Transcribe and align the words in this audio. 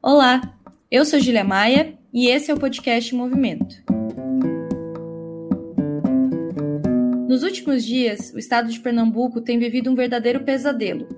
Olá, 0.00 0.56
eu 0.88 1.04
sou 1.04 1.18
Julia 1.18 1.42
Maia 1.42 1.98
e 2.14 2.28
esse 2.28 2.52
é 2.52 2.54
o 2.54 2.58
podcast 2.58 3.12
Movimento. 3.16 3.74
Nos 7.28 7.42
últimos 7.42 7.84
dias, 7.84 8.32
o 8.32 8.38
estado 8.38 8.70
de 8.70 8.78
Pernambuco 8.78 9.40
tem 9.40 9.58
vivido 9.58 9.90
um 9.90 9.96
verdadeiro 9.96 10.44
pesadelo. 10.44 11.08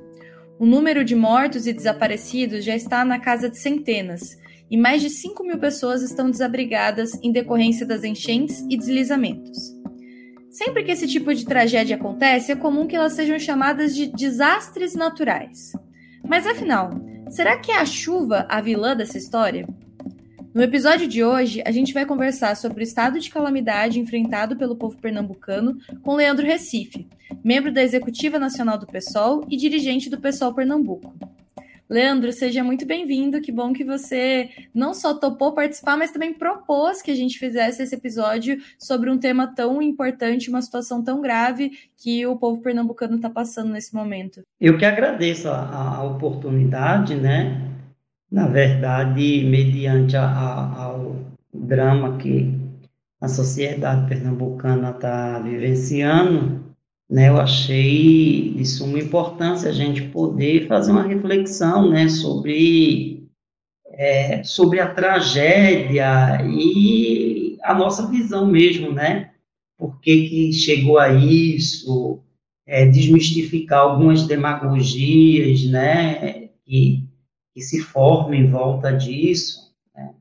O 0.58 0.64
número 0.64 1.04
de 1.04 1.14
mortos 1.14 1.66
e 1.66 1.74
desaparecidos 1.74 2.64
já 2.64 2.74
está 2.74 3.04
na 3.04 3.21
casa 3.21 3.51
de 3.51 3.58
centenas, 3.58 4.39
e 4.71 4.79
mais 4.79 5.03
de 5.03 5.11
5 5.11 5.45
mil 5.45 5.59
pessoas 5.59 6.01
estão 6.01 6.31
desabrigadas 6.31 7.12
em 7.23 7.31
decorrência 7.31 7.85
das 7.85 8.03
enchentes 8.03 8.65
e 8.71 8.79
deslizamentos. 8.79 9.59
Sempre 10.51 10.85
que 10.85 10.91
esse 10.91 11.07
tipo 11.07 11.35
de 11.35 11.45
tragédia 11.45 11.97
acontece, 11.97 12.51
é 12.51 12.57
comum 12.57 12.87
que 12.87 12.97
elas 12.97 13.12
sejam 13.12 13.39
chamadas 13.39 13.95
de 13.95 14.07
desastres 14.07 14.95
naturais. 14.95 15.71
Mas 16.27 16.47
afinal, 16.47 16.91
será 17.31 17.57
que 17.59 17.73
é 17.73 17.79
a 17.79 17.87
chuva 17.87 18.47
a 18.49 18.61
vilã 18.61 18.95
dessa 18.95 19.17
história? 19.17 19.67
No 20.52 20.62
episódio 20.62 21.07
de 21.07 21.23
hoje, 21.23 21.62
a 21.65 21.71
gente 21.71 21.95
vai 21.95 22.05
conversar 22.05 22.57
sobre 22.57 22.83
o 22.83 22.83
estado 22.83 23.21
de 23.21 23.30
calamidade 23.30 24.01
enfrentado 24.01 24.57
pelo 24.57 24.75
povo 24.75 24.98
pernambucano 24.98 25.79
com 26.02 26.16
Leandro 26.16 26.45
Recife, 26.45 27.09
membro 27.45 27.73
da 27.73 27.83
Executiva 27.83 28.37
Nacional 28.37 28.77
do 28.77 28.87
PSOL 28.87 29.47
e 29.48 29.57
dirigente 29.57 30.11
do 30.11 30.21
PSOL 30.21 30.52
Pernambuco. 30.52 31.15
Leandro, 31.91 32.33
seja 32.33 32.62
muito 32.62 32.87
bem-vindo. 32.87 33.41
Que 33.41 33.51
bom 33.51 33.73
que 33.73 33.83
você 33.83 34.49
não 34.73 34.95
só 34.95 35.12
topou 35.12 35.53
participar, 35.53 35.97
mas 35.97 36.13
também 36.13 36.33
propôs 36.33 37.03
que 37.03 37.11
a 37.11 37.16
gente 37.16 37.37
fizesse 37.37 37.83
esse 37.83 37.97
episódio 37.97 38.59
sobre 38.79 39.11
um 39.11 39.19
tema 39.19 39.53
tão 39.53 39.83
importante, 39.83 40.49
uma 40.49 40.63
situação 40.63 41.03
tão 41.03 41.21
grave 41.21 41.73
que 41.97 42.25
o 42.25 42.37
povo 42.37 42.63
pernambucano 42.63 43.16
está 43.16 43.29
passando 43.29 43.73
nesse 43.73 43.93
momento. 43.93 44.41
Eu 44.61 44.79
que 44.79 44.85
agradeço 44.85 45.49
a, 45.49 45.97
a 45.97 46.05
oportunidade, 46.05 47.16
né? 47.16 47.61
Na 48.30 48.47
verdade, 48.47 49.45
mediante 49.45 50.16
a, 50.16 50.25
a, 50.25 50.83
ao 50.85 51.16
drama 51.52 52.16
que 52.19 52.54
a 53.21 53.27
sociedade 53.27 54.09
pernambucana 54.09 54.91
está 54.91 55.41
vivenciando, 55.41 56.60
né, 57.11 57.29
eu 57.29 57.41
achei 57.41 58.55
de 58.55 58.65
suma 58.65 59.01
importância 59.01 59.69
a 59.69 59.73
gente 59.73 60.03
poder 60.03 60.69
fazer 60.69 60.93
uma 60.93 61.03
reflexão 61.03 61.91
né, 61.91 62.09
sobre, 62.09 63.29
é, 63.87 64.44
sobre 64.44 64.78
a 64.78 64.94
tragédia 64.94 66.41
e 66.44 67.59
a 67.65 67.75
nossa 67.75 68.06
visão 68.06 68.47
mesmo, 68.47 68.93
né? 68.93 69.33
Por 69.77 70.00
que, 70.00 70.28
que 70.28 70.53
chegou 70.53 70.99
a 70.99 71.12
isso, 71.12 72.22
é, 72.65 72.87
desmistificar 72.87 73.81
algumas 73.81 74.27
demagogias, 74.27 75.65
né, 75.65 76.50
que, 76.65 77.05
que 77.53 77.61
se 77.61 77.81
formam 77.81 78.34
em 78.34 78.49
volta 78.49 78.93
disso, 78.93 79.72
né? 79.93 80.15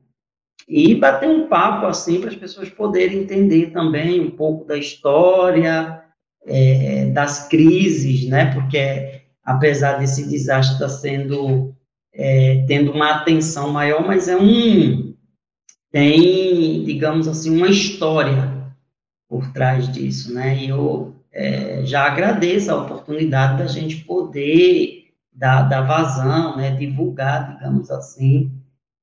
e 0.66 0.94
bater 0.96 1.28
um 1.28 1.46
papo 1.46 1.86
assim 1.86 2.20
para 2.20 2.30
as 2.30 2.36
pessoas 2.36 2.68
poderem 2.68 3.20
entender 3.20 3.70
também 3.70 4.20
um 4.20 4.30
pouco 4.30 4.64
da 4.64 4.76
história, 4.76 5.99
é, 6.46 7.06
das 7.06 7.48
crises, 7.48 8.28
né? 8.28 8.52
Porque 8.52 9.22
apesar 9.44 9.98
desse 9.98 10.28
desastre 10.28 10.74
estar 10.74 10.88
sendo 10.88 11.74
é, 12.12 12.64
tendo 12.66 12.92
uma 12.92 13.16
atenção 13.16 13.72
maior, 13.72 14.06
mas 14.06 14.28
é 14.28 14.36
um 14.36 15.14
tem, 15.90 16.84
digamos 16.84 17.26
assim, 17.26 17.56
uma 17.56 17.68
história 17.68 18.60
por 19.28 19.52
trás 19.52 19.90
disso, 19.92 20.32
né? 20.32 20.56
E 20.56 20.68
eu 20.68 21.16
é, 21.32 21.84
já 21.84 22.04
agradeço 22.06 22.70
a 22.70 22.82
oportunidade 22.82 23.58
da 23.58 23.66
gente 23.66 24.04
poder 24.04 25.08
dar, 25.32 25.62
dar 25.62 25.82
vazão, 25.82 26.56
né? 26.56 26.70
Divulgar, 26.70 27.54
digamos 27.54 27.90
assim, 27.90 28.52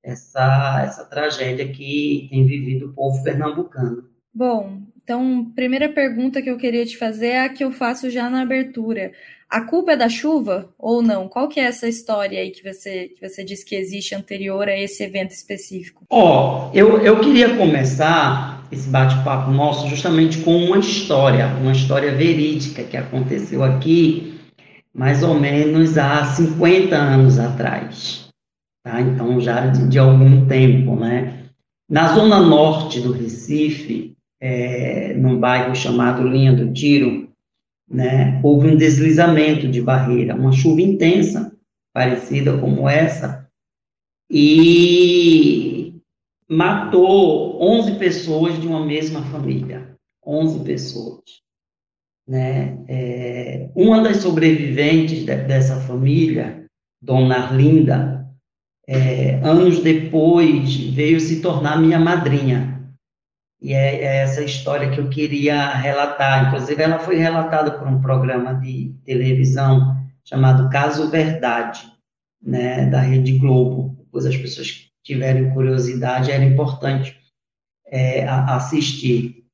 essa 0.04 0.82
essa 0.84 1.06
tragédia 1.06 1.68
que 1.68 2.28
tem 2.30 2.46
vivido 2.46 2.88
o 2.88 2.94
povo 2.94 3.22
pernambucano. 3.24 4.06
Bom, 4.34 4.82
então, 5.08 5.50
primeira 5.56 5.88
pergunta 5.88 6.42
que 6.42 6.50
eu 6.50 6.58
queria 6.58 6.86
te 6.86 6.98
fazer 6.98 7.28
é 7.28 7.46
a 7.46 7.48
que 7.48 7.64
eu 7.64 7.72
faço 7.72 8.10
já 8.10 8.30
na 8.30 8.42
abertura. 8.42 9.14
A 9.50 9.62
culpa 9.62 9.94
é 9.94 9.96
da 9.96 10.10
chuva 10.10 10.68
ou 10.78 11.02
não? 11.02 11.30
Qual 11.30 11.48
que 11.48 11.62
é 11.62 11.64
essa 11.64 11.88
história 11.88 12.38
aí 12.38 12.52
que 12.52 12.62
você, 12.62 13.14
que 13.16 13.26
você 13.26 13.42
disse 13.42 13.64
que 13.64 13.74
existe 13.74 14.14
anterior 14.14 14.68
a 14.68 14.78
esse 14.78 15.02
evento 15.02 15.32
específico? 15.32 16.04
Ó, 16.10 16.68
oh, 16.68 16.76
eu, 16.78 16.98
eu 16.98 17.22
queria 17.22 17.56
começar 17.56 18.68
esse 18.70 18.90
bate-papo 18.90 19.50
nosso 19.50 19.88
justamente 19.88 20.40
com 20.40 20.58
uma 20.58 20.78
história, 20.78 21.48
uma 21.62 21.72
história 21.72 22.14
verídica 22.14 22.84
que 22.84 22.98
aconteceu 22.98 23.64
aqui 23.64 24.38
mais 24.94 25.24
ou 25.24 25.36
menos 25.36 25.98
há 25.98 26.26
50 26.26 26.94
anos 26.94 27.40
atrás, 27.40 28.28
tá? 28.84 29.00
Então, 29.00 29.40
já 29.40 29.68
de, 29.68 29.88
de 29.88 29.98
algum 29.98 30.46
tempo, 30.48 30.98
né? 30.98 31.46
Na 31.90 32.14
zona 32.14 32.42
norte 32.42 33.00
do 33.00 33.14
Recife, 33.14 34.17
é, 34.40 35.14
num 35.14 35.40
bairro 35.40 35.76
chamado 35.76 36.28
Linha 36.28 36.54
do 36.54 36.72
Tiro, 36.74 37.30
né, 37.90 38.40
houve 38.44 38.68
um 38.68 38.76
deslizamento 38.76 39.68
de 39.68 39.82
barreira, 39.82 40.36
uma 40.36 40.52
chuva 40.52 40.82
intensa, 40.82 41.56
parecida 41.94 42.58
como 42.58 42.88
essa, 42.88 43.48
e 44.30 45.96
matou 46.50 47.62
11 47.62 47.96
pessoas 47.96 48.60
de 48.60 48.68
uma 48.68 48.86
mesma 48.86 49.22
família, 49.24 49.96
11 50.26 50.64
pessoas. 50.64 51.24
Né? 52.28 52.78
É, 52.88 53.70
uma 53.74 54.02
das 54.02 54.18
sobreviventes 54.18 55.20
de, 55.20 55.36
dessa 55.36 55.80
família, 55.82 56.66
Dona 57.02 57.38
Arlinda, 57.38 58.18
é, 58.88 59.36
anos 59.44 59.80
depois 59.80 60.76
veio 60.76 61.20
se 61.20 61.42
tornar 61.42 61.82
minha 61.82 62.00
madrinha. 62.00 62.77
E 63.62 63.74
é, 63.74 64.02
é, 64.02 64.18
essa 64.18 64.44
história 64.44 64.90
que 64.92 65.00
eu 65.00 65.10
queria 65.10 65.74
relatar. 65.74 66.48
Inclusive, 66.48 66.82
ela 66.82 67.00
foi 67.00 67.18
relatada 67.18 67.72
por 67.72 67.88
um 67.88 68.00
programa 68.00 68.54
de 68.54 68.94
televisão 69.04 69.98
chamado 70.24 70.70
Caso 70.70 71.10
Verdade, 71.10 71.82
né, 72.42 72.86
da 72.86 73.00
Rede 73.00 73.38
Globo. 73.38 73.96
Depois 74.00 74.26
as 74.26 74.38
pessoas 74.38 74.88
tiverem 75.04 75.50
curiosidade, 75.52 76.32
era 76.32 76.44
importante 76.44 77.18
é, 77.88 78.28
assistir. 78.28 79.46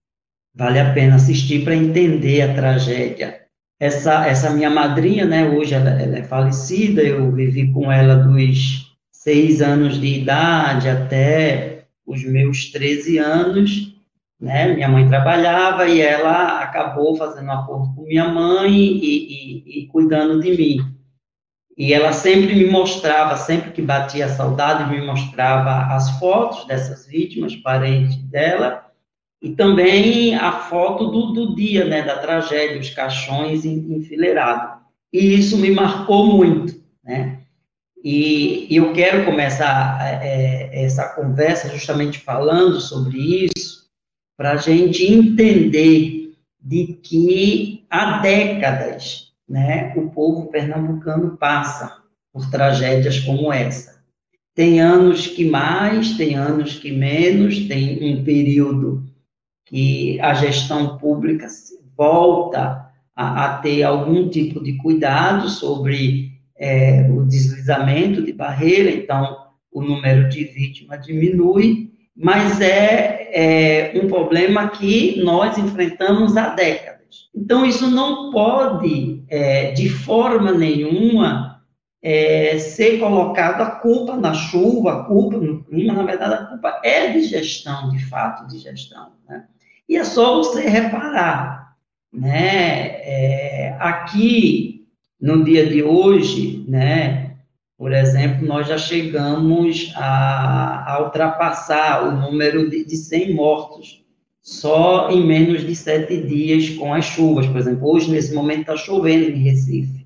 Vale 0.53 0.79
a 0.79 0.93
pena 0.93 1.15
assistir 1.15 1.63
para 1.63 1.75
entender 1.75 2.41
a 2.41 2.53
tragédia. 2.53 3.41
Essa, 3.79 4.27
essa 4.27 4.49
minha 4.49 4.69
madrinha, 4.69 5.25
né, 5.25 5.47
hoje 5.49 5.73
ela, 5.73 5.89
ela 5.89 6.17
é 6.17 6.23
falecida, 6.23 7.01
eu 7.01 7.31
vivi 7.31 7.71
com 7.71 7.91
ela 7.91 8.15
dos 8.15 8.95
seis 9.11 9.61
anos 9.61 9.99
de 9.99 10.21
idade 10.21 10.89
até 10.89 11.85
os 12.05 12.23
meus 12.23 12.71
13 12.71 13.17
anos, 13.17 13.92
né? 14.43 14.73
Minha 14.73 14.89
mãe 14.89 15.07
trabalhava 15.07 15.87
e 15.87 16.01
ela 16.01 16.59
acabou 16.59 17.15
fazendo 17.15 17.47
um 17.47 17.51
acordo 17.53 17.95
com 17.95 18.03
minha 18.03 18.27
mãe 18.27 18.73
e, 18.73 19.63
e, 19.63 19.83
e, 19.83 19.87
cuidando 19.87 20.41
de 20.41 20.51
mim. 20.51 20.79
E 21.77 21.93
ela 21.93 22.11
sempre 22.11 22.53
me 22.53 22.65
mostrava, 22.65 23.37
sempre 23.37 23.71
que 23.71 23.81
batia 23.81 24.27
saudade, 24.27 24.91
me 24.91 25.03
mostrava 25.03 25.95
as 25.95 26.19
fotos 26.19 26.65
dessas 26.65 27.07
vítimas, 27.07 27.55
parentes 27.55 28.17
dela, 28.17 28.85
e 29.41 29.51
também 29.51 30.35
a 30.35 30.51
foto 30.51 31.07
do, 31.07 31.31
do 31.31 31.55
dia, 31.55 31.85
né, 31.85 32.01
da 32.01 32.17
tragédia, 32.17 32.81
os 32.81 32.89
caixões 32.89 33.63
enfileirados. 33.63 34.81
E 35.11 35.35
isso 35.35 35.57
me 35.57 35.71
marcou 35.71 36.27
muito, 36.27 36.83
né? 37.01 37.39
E, 38.03 38.67
e 38.69 38.75
eu 38.75 38.91
quero 38.91 39.23
começar 39.23 39.97
é, 40.21 40.83
essa 40.83 41.15
conversa 41.15 41.69
justamente 41.69 42.19
falando 42.19 42.81
sobre 42.81 43.45
isso, 43.45 43.82
para 44.37 44.53
a 44.53 44.57
gente 44.57 45.03
entender 45.03 46.35
de 46.59 46.93
que 47.03 47.85
há 47.89 48.19
décadas 48.19 49.33
né, 49.47 49.93
o 49.95 50.09
povo 50.09 50.49
pernambucano 50.49 51.37
passa 51.37 52.01
por 52.31 52.49
tragédias 52.49 53.19
como 53.19 53.51
essa. 53.51 54.01
Tem 54.55 54.79
anos 54.79 55.27
que 55.27 55.45
mais, 55.45 56.15
tem 56.15 56.35
anos 56.35 56.77
que 56.77 56.91
menos, 56.91 57.67
tem 57.67 58.15
um 58.15 58.23
período 58.23 59.03
que 59.65 60.19
a 60.21 60.33
gestão 60.33 60.97
pública 60.97 61.47
volta 61.97 62.89
a, 63.15 63.45
a 63.45 63.57
ter 63.57 63.83
algum 63.83 64.29
tipo 64.29 64.63
de 64.63 64.77
cuidado 64.77 65.49
sobre 65.49 66.31
é, 66.55 67.09
o 67.11 67.25
deslizamento 67.25 68.21
de 68.23 68.33
barreira, 68.33 68.91
então 68.91 69.37
o 69.71 69.81
número 69.81 70.29
de 70.29 70.43
vítimas 70.45 71.05
diminui, 71.05 71.92
mas 72.15 72.61
é, 72.61 73.91
é 73.95 74.01
um 74.01 74.07
problema 74.07 74.69
que 74.69 75.21
nós 75.23 75.57
enfrentamos 75.57 76.37
há 76.37 76.49
décadas. 76.49 77.29
Então, 77.35 77.65
isso 77.65 77.89
não 77.89 78.31
pode, 78.31 79.23
é, 79.27 79.71
de 79.71 79.89
forma 79.89 80.51
nenhuma, 80.51 81.53
é, 82.01 82.59
ser 82.59 82.99
colocado 82.99 83.61
a 83.61 83.71
culpa 83.71 84.15
na 84.15 84.33
chuva, 84.33 84.93
a 84.93 85.03
culpa 85.05 85.37
no 85.37 85.63
clima, 85.63 85.93
na 85.93 86.03
verdade, 86.03 86.33
a 86.33 86.45
culpa 86.45 86.81
é 86.83 87.07
de 87.07 87.23
gestão, 87.23 87.89
de 87.89 88.05
fato, 88.05 88.47
de 88.47 88.59
gestão. 88.59 89.13
Né? 89.27 89.45
E 89.87 89.95
é 89.95 90.03
só 90.03 90.37
você 90.37 90.67
reparar, 90.67 91.75
né? 92.11 92.87
É, 93.01 93.75
aqui, 93.79 94.85
no 95.19 95.43
dia 95.43 95.65
de 95.65 95.81
hoje, 95.81 96.65
né, 96.67 97.32
Por 97.77 97.91
exemplo, 97.91 98.45
nós 98.45 98.67
já 98.67 98.77
chegamos 98.77 99.91
a, 99.95 100.93
a 100.93 101.03
ultrapassar 101.03 102.07
o 102.07 102.11
número 102.11 102.69
de, 102.69 102.85
de 102.85 102.95
100 102.95 103.33
mortos 103.33 104.03
só 104.43 105.09
em 105.09 105.25
menos 105.25 105.65
de 105.65 105.73
sete 105.73 106.17
dias 106.21 106.69
com 106.71 106.93
as 106.93 107.05
chuvas. 107.05 107.47
Por 107.47 107.57
exemplo, 107.57 107.89
hoje, 107.89 108.11
nesse 108.11 108.35
momento, 108.35 108.61
está 108.61 108.75
chovendo 108.75 109.29
em 109.29 109.41
Recife. 109.41 110.05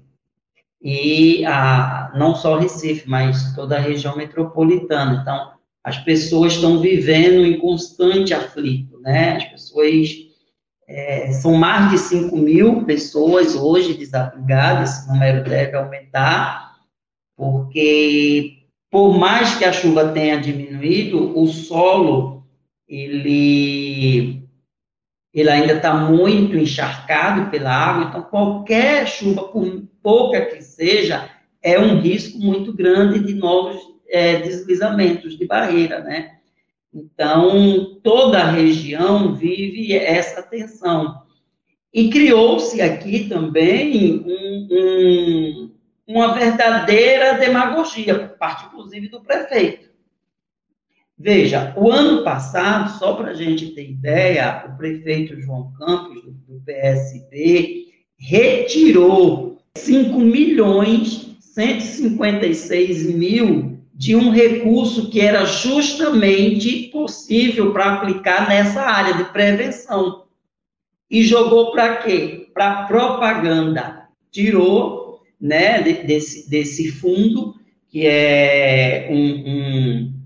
E 0.80 1.44
a, 1.44 2.14
não 2.16 2.36
só 2.36 2.58
Recife, 2.58 3.10
mas 3.10 3.56
toda 3.56 3.78
a 3.78 3.82
região 3.82 4.16
metropolitana. 4.16 5.20
Então, 5.22 5.54
as 5.84 5.98
pessoas 5.98 6.54
estão 6.54 6.80
vivendo 6.80 7.46
em 7.46 7.58
constante 7.58 8.34
aflito, 8.34 9.00
né? 9.00 9.38
As 9.38 9.46
pessoas. 9.46 10.28
É, 10.90 11.34
são 11.34 11.54
mais 11.54 11.92
de 11.92 11.98
5 11.98 12.38
mil 12.38 12.86
pessoas 12.86 13.56
hoje 13.56 13.94
desabrigadas, 13.94 15.00
esse 15.00 15.08
número 15.10 15.44
deve 15.44 15.76
aumentar, 15.76 16.67
porque 17.38 18.64
por 18.90 19.18
mais 19.18 19.56
que 19.56 19.64
a 19.64 19.72
chuva 19.72 20.10
tenha 20.10 20.42
diminuído, 20.42 21.38
o 21.40 21.46
solo 21.48 22.44
ele, 22.88 24.42
ele 25.34 25.50
ainda 25.50 25.74
está 25.74 25.94
muito 25.94 26.58
encharcado 26.58 27.52
pela 27.52 27.72
água, 27.72 28.10
então 28.10 28.24
qualquer 28.24 29.08
chuva, 29.08 29.44
por 29.44 29.84
pouca 30.02 30.42
que 30.42 30.62
seja, 30.62 31.30
é 31.62 31.80
um 31.80 32.00
risco 32.00 32.40
muito 32.40 32.74
grande 32.74 33.20
de 33.20 33.34
novos 33.36 33.78
é, 34.10 34.38
deslizamentos 34.38 35.38
de 35.38 35.46
barreira, 35.46 36.00
né? 36.00 36.38
Então, 36.94 38.00
toda 38.02 38.40
a 38.40 38.52
região 38.52 39.36
vive 39.36 39.94
essa 39.94 40.42
tensão. 40.42 41.22
E 41.94 42.10
criou-se 42.10 42.82
aqui 42.82 43.28
também 43.28 44.24
um, 44.26 44.68
um, 44.72 45.72
uma 46.08 46.34
verdadeira 46.34 47.34
demagogia, 47.34 48.18
por 48.18 48.38
parte, 48.38 48.66
inclusive, 48.66 49.10
do 49.10 49.22
prefeito. 49.22 49.90
Veja, 51.20 51.74
o 51.76 51.92
ano 51.92 52.24
passado, 52.24 52.98
só 52.98 53.14
para 53.14 53.32
a 53.32 53.34
gente 53.34 53.72
ter 53.72 53.90
ideia, 53.90 54.66
o 54.70 54.78
prefeito 54.78 55.40
João 55.42 55.74
Campos, 55.74 56.24
do, 56.24 56.62
PSB, 56.64 57.88
retirou 58.18 59.58
5 59.76 60.20
milhões 60.20 61.38
156 61.40 63.16
mil 63.16 63.80
de 63.94 64.16
um 64.16 64.30
recurso 64.30 65.10
que 65.10 65.20
era 65.20 65.44
justamente 65.46 66.90
possível 66.90 67.74
para 67.74 67.96
aplicar 67.96 68.48
nessa 68.48 68.82
área 68.82 69.16
de 69.16 69.24
prevenção. 69.32 70.26
E 71.10 71.24
jogou 71.24 71.72
para 71.72 71.98
quê? 71.98 72.50
Para 72.54 72.84
propaganda. 72.84 74.08
Tirou 74.30 75.07
né, 75.40 75.82
desse, 75.82 76.50
desse 76.50 76.92
fundo, 76.92 77.56
que 77.90 78.06
é 78.06 79.08
um, 79.10 79.50
um 79.50 80.18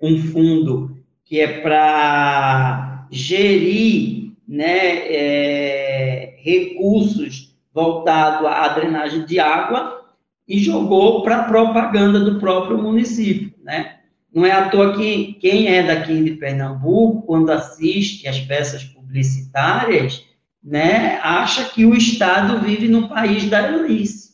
um 0.00 0.18
fundo 0.18 0.96
que 1.24 1.40
é 1.40 1.60
para 1.60 3.06
gerir 3.10 4.32
né, 4.46 4.98
é, 5.12 6.36
recursos 6.38 7.54
voltados 7.74 8.46
à 8.46 8.68
drenagem 8.68 9.26
de 9.26 9.38
água 9.38 10.06
e 10.46 10.58
jogou 10.58 11.22
para 11.22 11.44
propaganda 11.44 12.20
do 12.20 12.38
próprio 12.40 12.78
município, 12.78 13.52
né? 13.62 13.96
Não 14.32 14.44
é 14.44 14.52
à 14.52 14.68
toa 14.68 14.96
que 14.96 15.34
quem 15.34 15.68
é 15.68 15.82
daqui 15.82 16.22
de 16.22 16.32
Pernambuco, 16.32 17.26
quando 17.26 17.50
assiste 17.50 18.28
as 18.28 18.38
peças 18.40 18.84
publicitárias, 18.84 20.24
né, 20.62 21.18
acha 21.22 21.64
que 21.64 21.84
o 21.84 21.94
Estado 21.94 22.60
vive 22.60 22.88
no 22.88 23.08
país 23.08 23.48
da 23.48 23.64
Alice, 23.64 24.27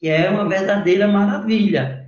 que 0.00 0.08
é 0.08 0.28
uma 0.30 0.48
verdadeira 0.48 1.06
maravilha 1.06 2.00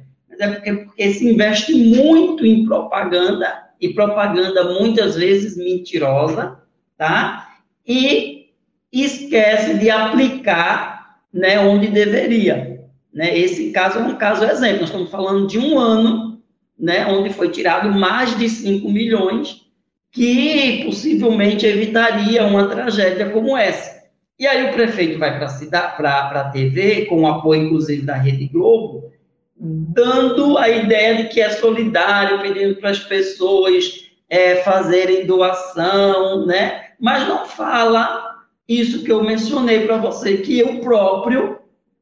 é 0.42 0.48
porque, 0.48 0.72
porque 0.72 1.12
se 1.12 1.32
investe 1.32 1.74
muito 1.74 2.44
em 2.44 2.64
propaganda, 2.64 3.70
e 3.80 3.90
propaganda 3.90 4.64
muitas 4.78 5.16
vezes 5.16 5.56
mentirosa, 5.56 6.58
tá? 6.96 7.48
E 7.86 8.50
esquece 8.92 9.74
de 9.78 9.90
aplicar 9.90 11.18
né, 11.32 11.58
onde 11.58 11.88
deveria. 11.88 12.80
Né? 13.12 13.36
Esse 13.36 13.70
caso 13.70 13.98
é 13.98 14.02
um 14.02 14.14
caso 14.16 14.44
exemplo. 14.44 14.80
Nós 14.80 14.88
estamos 14.88 15.10
falando 15.10 15.46
de 15.46 15.58
um 15.58 15.78
ano, 15.78 16.40
né, 16.78 17.06
onde 17.06 17.30
foi 17.30 17.50
tirado 17.50 17.90
mais 17.90 18.36
de 18.38 18.48
5 18.48 18.88
milhões, 18.88 19.62
que 20.10 20.84
possivelmente 20.84 21.66
evitaria 21.66 22.44
uma 22.44 22.68
tragédia 22.68 23.30
como 23.30 23.56
essa. 23.56 24.01
E 24.38 24.46
aí 24.46 24.70
o 24.70 24.72
prefeito 24.72 25.18
vai 25.18 25.38
para 25.38 26.40
a 26.40 26.50
TV, 26.50 27.06
com 27.06 27.22
o 27.22 27.26
apoio, 27.26 27.64
inclusive, 27.64 28.02
da 28.02 28.14
Rede 28.16 28.46
Globo, 28.46 29.12
dando 29.56 30.58
a 30.58 30.68
ideia 30.68 31.16
de 31.16 31.28
que 31.28 31.40
é 31.40 31.50
solidário, 31.50 32.40
pedindo 32.40 32.76
para 32.76 32.90
as 32.90 32.98
pessoas 32.98 34.10
é, 34.28 34.56
fazerem 34.56 35.26
doação, 35.26 36.46
né? 36.46 36.86
Mas 36.98 37.28
não 37.28 37.46
fala 37.46 38.40
isso 38.68 39.04
que 39.04 39.12
eu 39.12 39.22
mencionei 39.22 39.86
para 39.86 39.98
você, 39.98 40.38
que 40.38 40.62
o 40.62 40.80
próprio 40.80 41.58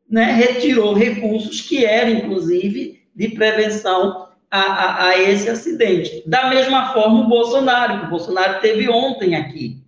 né, 0.08 0.32
retirou 0.32 0.94
recursos 0.94 1.60
que 1.60 1.84
eram, 1.84 2.10
inclusive, 2.12 3.00
de 3.14 3.28
prevenção 3.28 4.28
a, 4.50 4.60
a, 4.60 5.08
a, 5.08 5.18
esse 5.18 5.48
acidente. 5.48 6.22
Da 6.26 6.48
mesma 6.48 6.92
forma, 6.92 7.20
o 7.20 7.28
Bolsonaro, 7.28 8.06
o 8.06 8.10
Bolsonaro 8.10 8.60
teve 8.60 8.88
ontem 8.88 9.36
aqui, 9.36 9.79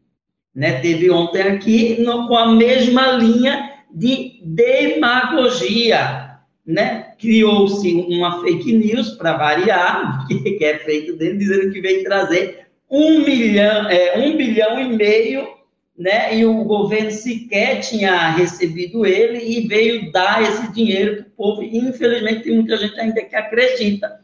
né? 0.54 0.81
Teve 0.81 1.10
ontem 1.10 1.43
aqui 1.43 2.00
no, 2.00 2.28
com 2.28 2.37
a 2.37 2.52
mesma 2.52 3.12
linha 3.12 3.72
de 3.93 4.40
demagogia, 4.44 6.38
né? 6.66 7.12
Criou-se 7.19 7.93
uma 8.08 8.40
fake 8.43 8.72
news 8.72 9.10
para 9.10 9.37
variar, 9.37 10.26
que, 10.28 10.64
é 10.64 10.78
feito 10.78 11.16
dele, 11.16 11.38
dizendo 11.38 11.72
que 11.72 11.81
veio 11.81 12.04
trazer 12.04 12.66
um 12.90 13.20
milhão, 13.20 13.88
é, 13.88 14.19
um 14.19 14.37
bilhão 14.37 14.78
e 14.78 14.96
meio, 14.96 15.49
né? 15.96 16.37
E 16.37 16.44
o 16.44 16.64
governo 16.64 17.10
sequer 17.10 17.81
tinha 17.81 18.31
recebido 18.31 19.06
ele 19.06 19.38
e 19.38 19.66
veio 19.66 20.12
dar 20.12 20.43
esse 20.43 20.72
dinheiro 20.72 21.16
para 21.16 21.26
o 21.26 21.31
povo. 21.31 21.62
E, 21.62 21.78
infelizmente, 21.78 22.44
tem 22.44 22.54
muita 22.54 22.76
gente 22.76 22.99
ainda 23.00 23.22
que 23.22 23.37
acredita. 23.37 24.20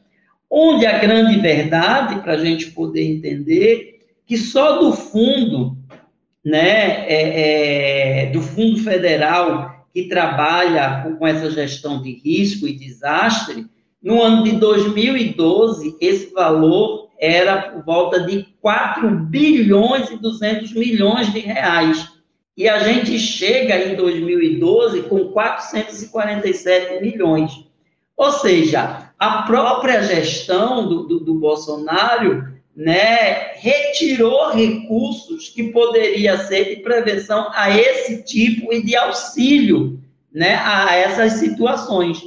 Onde 0.50 0.86
a 0.86 0.98
grande 0.98 1.38
verdade, 1.38 2.20
para 2.20 2.32
a 2.32 2.38
gente 2.38 2.70
poder 2.70 3.04
entender, 3.04 3.98
que 4.26 4.36
só 4.36 4.78
do 4.78 4.92
fundo, 4.92 5.77
né, 6.48 7.06
é, 7.06 8.22
é, 8.22 8.26
do 8.30 8.40
fundo 8.40 8.78
federal 8.82 9.86
que 9.92 10.08
trabalha 10.08 11.14
com 11.18 11.26
essa 11.26 11.50
gestão 11.50 12.00
de 12.00 12.12
risco 12.24 12.66
e 12.66 12.72
desastre, 12.72 13.66
no 14.02 14.22
ano 14.22 14.44
de 14.44 14.52
2012, 14.52 15.96
esse 16.00 16.32
valor 16.32 17.08
era 17.20 17.62
por 17.62 17.84
volta 17.84 18.20
de 18.20 18.46
4 18.62 19.11
bilhões 19.11 20.08
e 20.11 20.16
200 20.16 20.73
milhões 20.73 21.30
de 21.32 21.40
reais. 21.40 22.08
E 22.56 22.66
a 22.66 22.78
gente 22.78 23.18
chega 23.18 23.76
em 23.76 23.94
2012 23.94 25.02
com 25.02 25.26
447 25.28 27.02
milhões. 27.02 27.52
Ou 28.16 28.32
seja, 28.32 29.11
a 29.18 29.42
própria 29.42 30.02
gestão 30.02 30.88
do, 30.88 31.02
do, 31.02 31.20
do 31.20 31.34
Bolsonaro 31.34 32.57
né, 32.78 33.54
retirou 33.56 34.52
recursos 34.52 35.49
que 35.49 35.73
poderia 35.73 36.38
ser 36.47 36.76
de 36.76 36.76
prevenção 36.76 37.50
a 37.52 37.76
esse 37.76 38.23
tipo 38.23 38.73
e 38.73 38.80
de 38.80 38.94
auxílio, 38.94 40.00
né, 40.32 40.54
a 40.54 40.94
essas 40.94 41.32
situações 41.32 42.23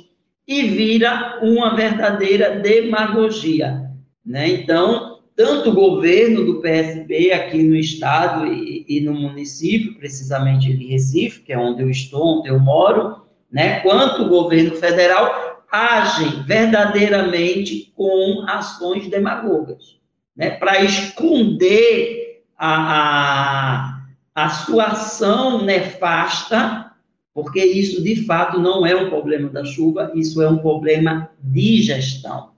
e 0.45 0.63
vira 0.63 1.39
uma 1.41 1.73
verdadeira 1.73 2.59
demagogia, 2.59 3.89
né? 4.25 4.49
Então, 4.49 5.19
tanto 5.37 5.69
o 5.69 5.73
governo 5.73 6.43
do 6.43 6.59
PSB 6.59 7.31
aqui 7.31 7.63
no 7.63 7.77
estado 7.77 8.45
e, 8.45 8.83
e 8.89 8.99
no 8.99 9.13
município, 9.13 9.97
precisamente 9.97 10.75
de 10.75 10.85
Recife, 10.85 11.43
que 11.43 11.53
é 11.53 11.57
onde 11.57 11.81
eu 11.81 11.89
estou, 11.89 12.39
onde 12.39 12.49
eu 12.49 12.59
moro, 12.59 13.21
né, 13.49 13.79
quanto 13.79 14.23
o 14.23 14.29
governo 14.29 14.75
federal 14.75 15.63
agem 15.71 16.43
verdadeiramente 16.43 17.93
com 17.95 18.43
ações 18.49 19.07
demagogas 19.07 20.00
né, 20.35 20.51
para 20.51 20.83
esconder 20.83 22.43
a, 22.57 24.03
a, 24.35 24.45
a 24.45 24.49
sua 24.49 24.85
ação 24.85 25.63
nefasta, 25.63 26.91
porque 27.33 27.63
isso 27.63 28.03
de 28.03 28.25
fato 28.25 28.59
não 28.59 28.85
é 28.85 28.95
um 28.95 29.09
problema 29.09 29.49
da 29.49 29.63
chuva, 29.63 30.11
isso 30.15 30.41
é 30.41 30.49
um 30.49 30.57
problema 30.57 31.29
de 31.41 31.81
gestão. 31.81 32.51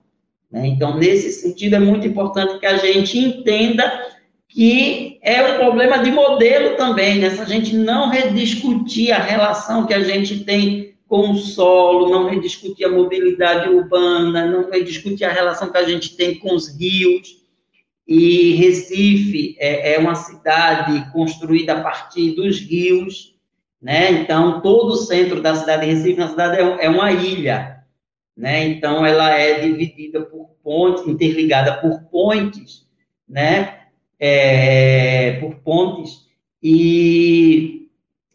Né? 0.50 0.66
Então, 0.66 0.98
nesse 0.98 1.32
sentido, 1.32 1.76
é 1.76 1.80
muito 1.80 2.06
importante 2.06 2.58
que 2.58 2.66
a 2.66 2.76
gente 2.76 3.18
entenda 3.18 4.14
que 4.48 5.18
é 5.20 5.42
um 5.42 5.56
problema 5.58 5.98
de 5.98 6.12
modelo 6.12 6.76
também, 6.76 7.18
né? 7.18 7.30
Se 7.30 7.40
a 7.40 7.44
gente 7.44 7.74
não 7.74 8.08
rediscutir 8.08 9.10
a 9.10 9.18
relação 9.18 9.84
que 9.84 9.92
a 9.92 10.00
gente 10.00 10.44
tem 10.44 10.94
com 11.08 11.32
o 11.32 11.36
solo, 11.36 12.08
não 12.08 12.28
rediscutir 12.28 12.86
a 12.86 12.90
mobilidade 12.90 13.68
urbana, 13.68 14.46
não 14.46 14.70
rediscutir 14.70 15.26
a 15.26 15.32
relação 15.32 15.72
que 15.72 15.78
a 15.78 15.88
gente 15.88 16.16
tem 16.16 16.38
com 16.38 16.54
os 16.54 16.68
rios, 16.68 17.43
e 18.06 18.52
Recife 18.54 19.56
é, 19.58 19.94
é, 19.94 19.98
uma 19.98 20.14
cidade 20.14 21.10
construída 21.12 21.74
a 21.74 21.82
partir 21.82 22.32
dos 22.32 22.60
rios, 22.60 23.34
né? 23.80 24.10
Então, 24.12 24.60
todo 24.60 24.92
o 24.92 24.96
centro 24.96 25.40
da 25.42 25.54
cidade 25.54 25.86
de 25.86 25.92
Recife, 25.92 26.18
na 26.18 26.28
cidade, 26.28 26.58
é, 26.60 26.84
é 26.86 26.88
uma 26.90 27.10
ilha. 27.12 27.84
né? 28.36 28.66
Então 28.66 29.04
ela 29.06 29.30
é 29.30 29.60
dividida 29.60 30.22
por 30.22 30.50
pontes, 30.62 31.06
interligada 31.06 31.74
por 31.80 32.02
pontes, 32.04 32.86
né? 33.28 33.80
É, 34.18 35.38
por 35.40 35.56
pontes 35.56 36.26
e 36.62 37.88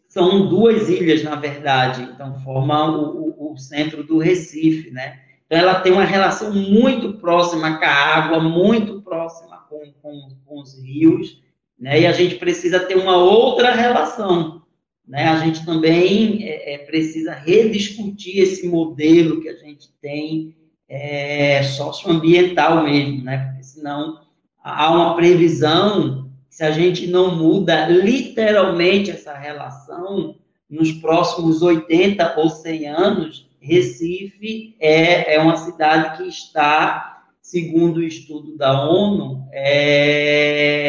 são 0.08 0.48
duas 0.48 0.88
ilhas 0.88 1.22
na 1.22 1.36
verdade, 1.36 2.02
então 2.02 2.38
forma 2.40 2.90
o, 2.90 3.34
o, 3.38 3.52
o 3.54 3.58
centro 3.58 4.04
do 4.04 4.18
Recife, 4.18 4.90
né? 4.90 5.20
Então 5.46 5.58
ela 5.58 5.80
tem 5.80 5.92
uma 5.92 6.04
relação 6.04 6.52
muito 6.52 7.14
próxima 7.14 7.78
com 7.78 7.84
a 7.84 7.88
água, 7.88 8.40
muito 8.40 9.02
próxima 9.02 9.59
com, 9.70 9.90
com, 10.02 10.28
com 10.44 10.60
os 10.60 10.78
rios, 10.78 11.40
né? 11.78 12.00
E 12.00 12.06
a 12.06 12.12
gente 12.12 12.34
precisa 12.34 12.80
ter 12.80 12.96
uma 12.96 13.16
outra 13.16 13.72
relação, 13.72 14.62
né? 15.06 15.28
A 15.28 15.36
gente 15.38 15.64
também 15.64 16.44
é, 16.44 16.74
é, 16.74 16.78
precisa 16.78 17.32
rediscutir 17.32 18.40
esse 18.40 18.66
modelo 18.66 19.40
que 19.40 19.48
a 19.48 19.56
gente 19.56 19.88
tem 20.02 20.54
é, 20.88 21.62
socioambiental 21.62 22.82
mesmo, 22.82 23.24
né? 23.24 23.38
Porque 23.46 23.62
senão 23.62 24.20
há 24.62 24.90
uma 24.92 25.14
previsão, 25.14 26.30
se 26.50 26.64
a 26.64 26.72
gente 26.72 27.06
não 27.06 27.36
muda 27.36 27.86
literalmente 27.88 29.10
essa 29.10 29.32
relação, 29.32 30.36
nos 30.68 30.92
próximos 30.92 31.62
80 31.62 32.38
ou 32.38 32.48
100 32.48 32.86
anos, 32.88 33.50
Recife 33.60 34.76
é, 34.80 35.34
é 35.34 35.40
uma 35.40 35.56
cidade 35.56 36.16
que 36.16 36.28
está, 36.28 37.19
segundo 37.50 37.96
o 37.96 38.04
estudo 38.04 38.56
da 38.56 38.88
ONU, 38.88 39.44
é, 39.52 40.80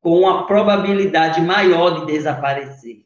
com 0.00 0.26
a 0.26 0.44
probabilidade 0.44 1.42
maior 1.42 2.00
de 2.00 2.06
desaparecer, 2.12 3.04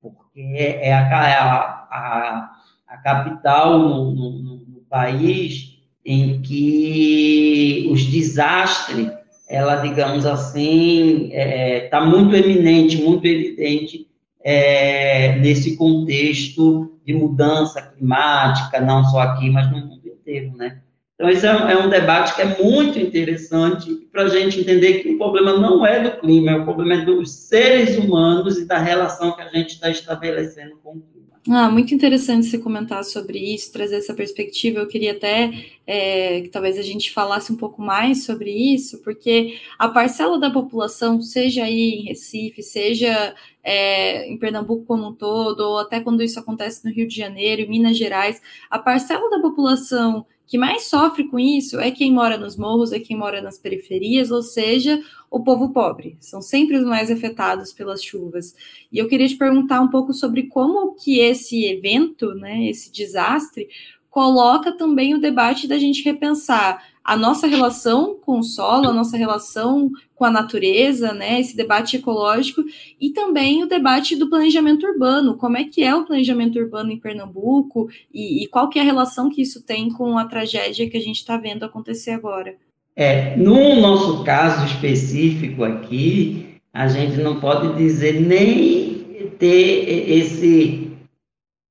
porque 0.00 0.40
é 0.40 0.94
a, 0.94 1.00
a, 1.00 1.60
a, 1.90 2.50
a 2.88 2.96
capital 2.98 3.78
no, 3.78 4.12
no, 4.12 4.30
no, 4.40 4.80
país 4.88 5.78
em 6.04 6.42
que 6.42 7.88
os 7.90 8.04
desastres, 8.04 9.10
ela, 9.48 9.76
digamos 9.76 10.26
assim, 10.26 11.28
está 11.28 11.38
é, 11.38 11.80
tá 11.88 12.00
muito 12.00 12.34
eminente, 12.34 12.96
muito 13.02 13.26
evidente 13.26 14.06
é, 14.42 15.38
nesse 15.38 15.76
contexto 15.76 16.98
de 17.04 17.14
mudança 17.14 17.80
climática, 17.82 18.80
não 18.80 19.04
só 19.04 19.20
aqui, 19.20 19.48
mas 19.48 19.70
no 19.70 19.78
mundo 19.78 20.06
inteiro, 20.06 20.54
né? 20.56 20.81
Então, 21.22 21.30
esse 21.30 21.46
é 21.46 21.54
um, 21.54 21.68
é 21.68 21.86
um 21.86 21.88
debate 21.88 22.34
que 22.34 22.42
é 22.42 22.60
muito 22.60 22.98
interessante 22.98 23.94
para 24.10 24.24
a 24.24 24.28
gente 24.28 24.58
entender 24.58 24.94
que 24.94 25.10
o 25.10 25.18
problema 25.18 25.56
não 25.56 25.86
é 25.86 26.02
do 26.02 26.18
clima, 26.18 26.50
é 26.50 26.56
o 26.56 26.64
problema 26.64 26.94
é 26.94 27.04
dos 27.04 27.30
seres 27.30 27.96
humanos 27.96 28.58
e 28.58 28.64
da 28.64 28.76
relação 28.78 29.30
que 29.30 29.40
a 29.40 29.48
gente 29.48 29.74
está 29.74 29.88
estabelecendo 29.88 30.80
com 30.82 30.96
o 30.96 31.00
clima. 31.00 31.28
Ah, 31.48 31.70
muito 31.70 31.94
interessante 31.94 32.46
você 32.46 32.58
comentar 32.58 33.04
sobre 33.04 33.38
isso, 33.38 33.72
trazer 33.72 33.98
essa 33.98 34.12
perspectiva. 34.14 34.80
Eu 34.80 34.88
queria 34.88 35.12
até 35.12 35.52
é, 35.86 36.40
que 36.40 36.48
talvez 36.48 36.76
a 36.76 36.82
gente 36.82 37.12
falasse 37.12 37.52
um 37.52 37.56
pouco 37.56 37.80
mais 37.80 38.24
sobre 38.24 38.50
isso, 38.50 39.00
porque 39.04 39.60
a 39.78 39.88
parcela 39.88 40.40
da 40.40 40.50
população, 40.50 41.20
seja 41.20 41.62
aí 41.62 42.00
em 42.00 42.02
Recife, 42.02 42.64
seja 42.64 43.32
é, 43.62 44.28
em 44.28 44.36
Pernambuco 44.38 44.84
como 44.84 45.06
um 45.06 45.14
todo, 45.14 45.60
ou 45.60 45.78
até 45.78 46.00
quando 46.00 46.20
isso 46.20 46.40
acontece 46.40 46.84
no 46.84 46.92
Rio 46.92 47.06
de 47.06 47.14
Janeiro, 47.14 47.62
em 47.62 47.68
Minas 47.68 47.96
Gerais, 47.96 48.42
a 48.68 48.76
parcela 48.76 49.30
da 49.30 49.38
população 49.38 50.26
que 50.52 50.58
mais 50.58 50.82
sofre 50.82 51.26
com 51.28 51.38
isso 51.38 51.80
é 51.80 51.90
quem 51.90 52.12
mora 52.12 52.36
nos 52.36 52.58
morros, 52.58 52.92
é 52.92 53.00
quem 53.00 53.16
mora 53.16 53.40
nas 53.40 53.58
periferias, 53.58 54.30
ou 54.30 54.42
seja, 54.42 55.02
o 55.30 55.42
povo 55.42 55.72
pobre. 55.72 56.14
São 56.20 56.42
sempre 56.42 56.76
os 56.76 56.84
mais 56.84 57.10
afetados 57.10 57.72
pelas 57.72 58.04
chuvas. 58.04 58.54
E 58.92 58.98
eu 58.98 59.08
queria 59.08 59.26
te 59.26 59.34
perguntar 59.34 59.80
um 59.80 59.88
pouco 59.88 60.12
sobre 60.12 60.42
como 60.48 60.94
que 60.94 61.20
esse 61.20 61.64
evento, 61.64 62.34
né, 62.34 62.68
esse 62.68 62.92
desastre, 62.92 63.66
coloca 64.10 64.76
também 64.76 65.14
o 65.14 65.20
debate 65.22 65.66
da 65.66 65.78
gente 65.78 66.04
repensar 66.04 66.84
a 67.04 67.16
nossa 67.16 67.46
relação 67.46 68.16
com 68.20 68.38
o 68.38 68.42
solo, 68.42 68.88
a 68.88 68.92
nossa 68.92 69.16
relação 69.16 69.90
com 70.14 70.24
a 70.24 70.30
natureza, 70.30 71.12
né, 71.12 71.40
esse 71.40 71.56
debate 71.56 71.96
ecológico 71.96 72.62
e 73.00 73.10
também 73.10 73.62
o 73.62 73.66
debate 73.66 74.14
do 74.14 74.30
planejamento 74.30 74.86
urbano, 74.86 75.36
como 75.36 75.56
é 75.56 75.64
que 75.64 75.82
é 75.82 75.94
o 75.94 76.04
planejamento 76.04 76.58
urbano 76.58 76.92
em 76.92 76.98
Pernambuco 76.98 77.88
e, 78.12 78.44
e 78.44 78.46
qual 78.46 78.68
que 78.68 78.78
é 78.78 78.82
a 78.82 78.84
relação 78.84 79.28
que 79.28 79.42
isso 79.42 79.62
tem 79.64 79.90
com 79.90 80.16
a 80.16 80.24
tragédia 80.24 80.88
que 80.88 80.96
a 80.96 81.00
gente 81.00 81.16
está 81.16 81.36
vendo 81.36 81.64
acontecer 81.64 82.12
agora. 82.12 82.54
É, 82.94 83.36
no 83.36 83.80
nosso 83.80 84.22
caso 84.22 84.66
específico 84.66 85.64
aqui, 85.64 86.46
a 86.72 86.86
gente 86.88 87.16
não 87.16 87.40
pode 87.40 87.74
dizer 87.76 88.20
nem 88.20 89.30
ter 89.38 90.10
esse 90.10 90.81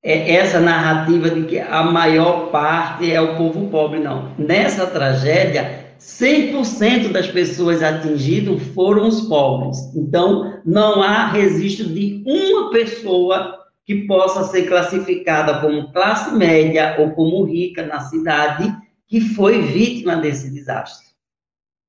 é 0.04 0.36
essa 0.36 0.60
narrativa 0.60 1.30
de 1.30 1.44
que 1.44 1.60
a 1.60 1.84
maior 1.84 2.50
parte 2.50 3.12
é 3.12 3.22
o 3.22 3.38
povo 3.38 3.70
pobre, 3.70 4.00
não. 4.00 4.34
Nessa 4.38 4.88
tragédia, 4.88 5.94
100% 6.00 7.12
das 7.12 7.28
pessoas 7.28 7.84
atingidas 7.84 8.62
foram 8.74 9.08
os 9.08 9.22
pobres. 9.22 9.78
Então, 9.96 10.60
não 10.66 11.04
há 11.04 11.28
registro 11.28 11.88
de 11.88 12.24
uma 12.26 12.72
pessoa 12.72 13.60
que 13.86 14.08
possa 14.08 14.44
ser 14.46 14.64
classificada 14.64 15.60
como 15.60 15.92
classe 15.92 16.34
média 16.34 16.96
ou 16.98 17.12
como 17.12 17.44
rica 17.44 17.86
na 17.86 18.00
cidade 18.00 18.76
que 19.08 19.22
foi 19.22 19.62
vítima 19.62 20.16
desse 20.16 20.52
desastre. 20.52 21.12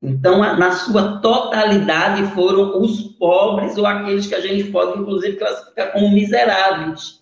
Então, 0.02 0.38
na 0.38 0.72
sua 0.72 1.20
totalidade, 1.20 2.24
foram 2.34 2.82
os 2.82 3.02
pobres 3.18 3.78
ou 3.78 3.86
aqueles 3.86 4.26
que 4.26 4.34
a 4.34 4.40
gente 4.40 4.64
pode, 4.64 4.98
inclusive, 4.98 5.36
classificar 5.36 5.92
como 5.92 6.10
miseráveis 6.10 7.21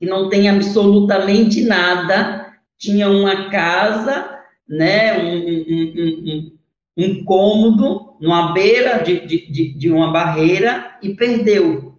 que 0.00 0.06
não 0.06 0.30
tem 0.30 0.48
absolutamente 0.48 1.62
nada, 1.62 2.54
tinha 2.78 3.08
uma 3.10 3.50
casa, 3.50 4.40
né, 4.66 5.18
um, 5.18 5.36
um, 5.36 5.92
um, 6.26 6.58
um 6.96 7.24
cômodo, 7.24 8.16
numa 8.18 8.52
beira 8.52 9.02
de, 9.02 9.26
de, 9.26 9.74
de 9.74 9.90
uma 9.90 10.10
barreira 10.10 10.96
e 11.02 11.14
perdeu, 11.14 11.98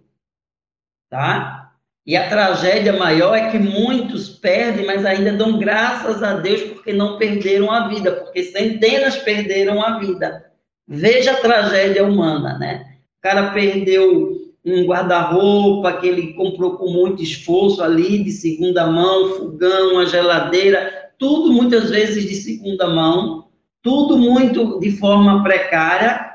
tá? 1.08 1.70
E 2.04 2.16
a 2.16 2.28
tragédia 2.28 2.92
maior 2.92 3.36
é 3.36 3.50
que 3.50 3.58
muitos 3.58 4.28
perdem, 4.28 4.84
mas 4.84 5.06
ainda 5.06 5.32
dão 5.32 5.58
graças 5.58 6.20
a 6.22 6.34
Deus 6.34 6.62
porque 6.62 6.92
não 6.92 7.16
perderam 7.16 7.70
a 7.70 7.86
vida, 7.86 8.10
porque 8.10 8.42
centenas 8.42 9.16
perderam 9.18 9.80
a 9.80 10.00
vida. 10.00 10.44
Veja 10.86 11.32
a 11.32 11.40
tragédia 11.40 12.04
humana, 12.04 12.58
né? 12.58 12.96
O 13.18 13.22
cara 13.22 13.52
perdeu 13.52 14.41
um 14.64 14.84
guarda-roupa 14.84 15.94
que 15.94 16.06
ele 16.06 16.34
comprou 16.34 16.76
com 16.76 16.90
muito 16.90 17.22
esforço 17.22 17.82
ali, 17.82 18.22
de 18.22 18.30
segunda 18.30 18.86
mão, 18.86 19.30
fogão, 19.36 19.94
uma 19.94 20.06
geladeira, 20.06 21.10
tudo 21.18 21.52
muitas 21.52 21.90
vezes 21.90 22.24
de 22.24 22.34
segunda 22.34 22.86
mão, 22.88 23.48
tudo 23.82 24.16
muito 24.16 24.78
de 24.78 24.92
forma 24.92 25.42
precária, 25.42 26.32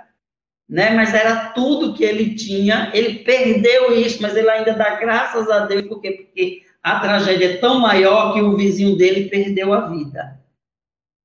né? 0.68 0.92
Mas 0.92 1.14
era 1.14 1.52
tudo 1.52 1.94
que 1.94 2.04
ele 2.04 2.36
tinha. 2.36 2.92
Ele 2.94 3.20
perdeu 3.20 3.98
isso, 3.98 4.22
mas 4.22 4.36
ele 4.36 4.50
ainda 4.50 4.74
dá 4.74 4.96
graças 4.96 5.50
a 5.50 5.66
Deus 5.66 5.88
porque 5.88 6.12
porque 6.12 6.62
a 6.84 7.00
tragédia 7.00 7.54
é 7.54 7.58
tão 7.58 7.80
maior 7.80 8.34
que 8.34 8.42
o 8.42 8.58
vizinho 8.58 8.98
dele 8.98 9.30
perdeu 9.30 9.74
a 9.74 9.88
vida, 9.88 10.40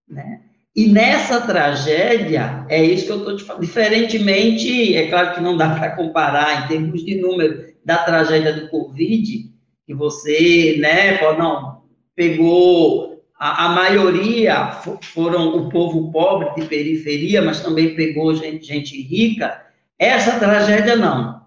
né? 0.09 0.42
E 0.75 0.87
nessa 0.87 1.41
tragédia, 1.43 2.65
é 2.69 2.83
isso 2.83 3.05
que 3.05 3.13
eu 3.13 3.19
estou 3.19 3.37
te 3.37 3.45
falando. 3.45 3.63
Diferentemente, 3.63 4.97
é 4.97 5.09
claro 5.09 5.35
que 5.35 5.41
não 5.41 5.57
dá 5.57 5.75
para 5.75 5.95
comparar 5.95 6.65
em 6.65 6.69
termos 6.69 7.05
de 7.05 7.21
número 7.21 7.73
da 7.85 7.99
tragédia 7.99 8.55
do 8.55 8.69
Covid, 8.71 9.51
que 9.87 9.95
você, 9.95 10.79
né, 10.81 11.21
não, 11.37 11.83
pegou 12.17 13.13
a, 13.39 13.67
a, 13.67 13.69
maioria 13.71 14.71
foram 15.03 15.57
o 15.57 15.69
povo 15.69 16.13
pobre 16.13 16.55
de 16.55 16.69
periferia, 16.69 17.43
mas 17.43 17.61
também 17.61 17.95
pegou 17.95 18.35
gente, 18.35 18.65
gente 18.65 19.03
rica. 19.03 19.67
Essa 19.99 20.39
tragédia 20.39 20.97
não. 20.97 21.43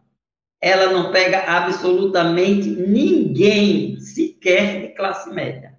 Ela 0.62 0.92
não 0.92 1.12
pega 1.12 1.40
absolutamente 1.48 2.70
ninguém, 2.70 3.98
sequer 4.00 4.82
de 4.82 4.88
classe 4.90 5.34
média. 5.34 5.74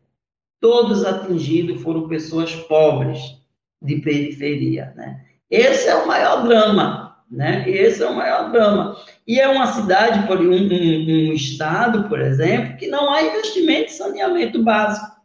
Todos 0.59 1.05
atingidos 1.05 1.83
foram 1.83 2.09
pessoas 2.09 2.55
pobres 2.55 3.36
de 3.83 3.97
periferia, 3.97 4.93
né? 4.97 5.25
Esse 5.51 5.89
é 5.89 5.95
o 5.95 6.07
maior 6.07 6.43
drama, 6.45 7.17
né? 7.31 7.69
Esse 7.69 8.03
é 8.03 8.07
o 8.09 8.15
maior 8.15 8.51
drama. 8.51 8.97
E 9.27 9.41
é 9.41 9.49
uma 9.49 9.67
cidade, 9.69 10.27
por 10.27 10.41
um, 10.41 10.53
um, 10.53 11.31
um 11.31 11.33
estado, 11.33 12.09
por 12.09 12.21
exemplo, 12.21 12.77
que 12.77 12.87
não 12.87 13.13
há 13.13 13.23
investimento 13.23 13.93
em 13.93 13.97
saneamento 13.97 14.63
básico. 14.63 15.17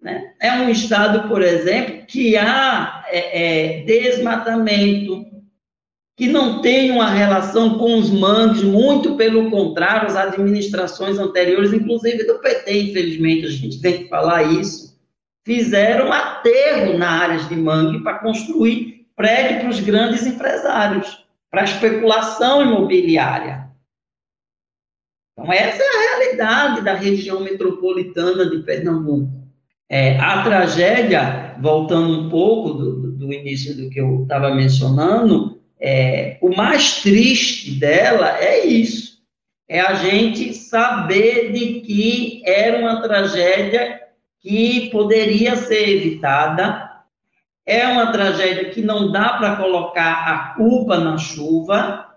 Né? 0.00 0.34
É 0.40 0.52
um 0.52 0.68
estado, 0.68 1.28
por 1.28 1.42
exemplo, 1.42 2.04
que 2.06 2.36
há 2.36 3.04
é, 3.08 3.78
é, 3.78 3.84
desmatamento, 3.84 5.24
que 6.16 6.26
não 6.26 6.60
tem 6.60 6.90
uma 6.90 7.08
relação 7.08 7.78
com 7.78 7.98
os 7.98 8.10
mangues, 8.10 8.62
muito 8.62 9.16
pelo 9.16 9.50
contrário, 9.50 10.08
as 10.08 10.16
administrações 10.16 11.18
anteriores, 11.18 11.72
inclusive 11.72 12.24
do 12.24 12.38
PT, 12.40 12.90
infelizmente, 12.90 13.46
a 13.46 13.50
gente 13.50 13.80
tem 13.80 14.02
que 14.02 14.08
falar 14.08 14.42
isso, 14.42 14.91
fizeram 15.44 16.12
aterro 16.12 16.96
na 16.98 17.10
áreas 17.10 17.48
de 17.48 17.56
mangue 17.56 18.02
para 18.02 18.18
construir 18.18 19.06
prédio 19.16 19.60
para 19.60 19.68
os 19.68 19.80
grandes 19.80 20.26
empresários, 20.26 21.26
para 21.50 21.64
especulação 21.64 22.62
imobiliária. 22.62 23.70
Então, 25.32 25.52
essa 25.52 25.82
é 25.82 25.86
a 25.86 26.00
realidade 26.00 26.82
da 26.82 26.94
região 26.94 27.40
metropolitana 27.40 28.48
de 28.48 28.58
Pernambuco. 28.58 29.42
É, 29.88 30.18
a 30.18 30.42
tragédia, 30.42 31.56
voltando 31.60 32.20
um 32.20 32.30
pouco 32.30 32.72
do, 32.72 33.12
do 33.12 33.32
início 33.32 33.76
do 33.76 33.90
que 33.90 34.00
eu 34.00 34.22
estava 34.22 34.54
mencionando, 34.54 35.60
é, 35.78 36.38
o 36.40 36.54
mais 36.54 37.02
triste 37.02 37.72
dela 37.72 38.38
é 38.38 38.64
isso: 38.64 39.18
é 39.68 39.80
a 39.80 39.94
gente 39.94 40.54
saber 40.54 41.52
de 41.52 41.80
que 41.80 42.42
era 42.46 42.78
uma 42.78 43.02
tragédia 43.02 44.01
que 44.42 44.90
poderia 44.90 45.54
ser 45.56 45.88
evitada, 45.88 46.90
é 47.64 47.86
uma 47.86 48.10
tragédia 48.10 48.70
que 48.70 48.82
não 48.82 49.12
dá 49.12 49.34
para 49.34 49.56
colocar 49.56 50.28
a 50.28 50.54
culpa 50.54 50.98
na 50.98 51.16
chuva, 51.16 52.08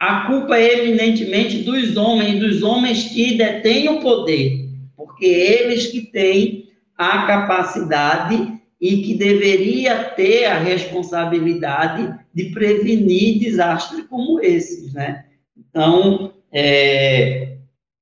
a 0.00 0.26
culpa 0.26 0.56
é 0.56 0.80
eminentemente 0.80 1.62
dos 1.62 1.96
homens, 1.96 2.40
dos 2.40 2.62
homens 2.62 3.04
que 3.04 3.36
detêm 3.36 3.88
o 3.88 4.00
poder, 4.00 4.68
porque 4.96 5.26
eles 5.26 5.88
que 5.88 6.00
têm 6.00 6.70
a 6.96 7.26
capacidade 7.26 8.54
e 8.80 9.02
que 9.02 9.14
deveria 9.14 10.04
ter 10.10 10.46
a 10.46 10.58
responsabilidade 10.58 12.18
de 12.34 12.50
prevenir 12.50 13.38
desastres 13.38 14.04
como 14.08 14.40
esses, 14.40 14.92
né? 14.92 15.26
Então, 15.56 16.34
é, 16.52 17.56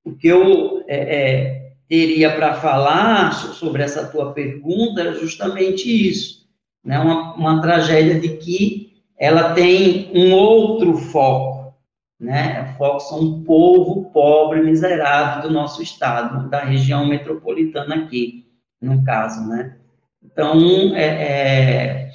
o 0.05 0.13
que 0.13 0.29
eu 0.29 0.85
é, 0.89 0.97
é, 0.97 1.62
teria 1.93 2.35
para 2.35 2.55
falar 2.55 3.35
sobre 3.35 3.83
essa 3.83 4.07
tua 4.07 4.33
pergunta 4.33 5.03
é 5.03 5.13
justamente 5.13 5.91
isso, 6.09 6.49
né? 6.83 6.99
Uma, 6.99 7.35
uma 7.35 7.61
tragédia 7.61 8.19
de 8.19 8.31
que 8.39 8.95
ela 9.19 9.53
tem 9.53 10.11
um 10.15 10.33
outro 10.33 10.97
foco, 10.97 11.75
né? 12.19 12.63
O 12.63 12.79
foco 12.79 13.01
são 13.01 13.21
um 13.21 13.45
povo 13.45 14.11
pobre, 14.11 14.63
miserável 14.63 15.43
do 15.43 15.53
nosso 15.53 15.83
estado, 15.83 16.49
da 16.49 16.61
região 16.61 17.07
metropolitana 17.07 17.97
aqui, 17.97 18.47
no 18.81 19.05
caso, 19.05 19.47
né? 19.47 19.77
Então, 20.25 20.97
é, 20.97 21.05
é, 21.05 22.11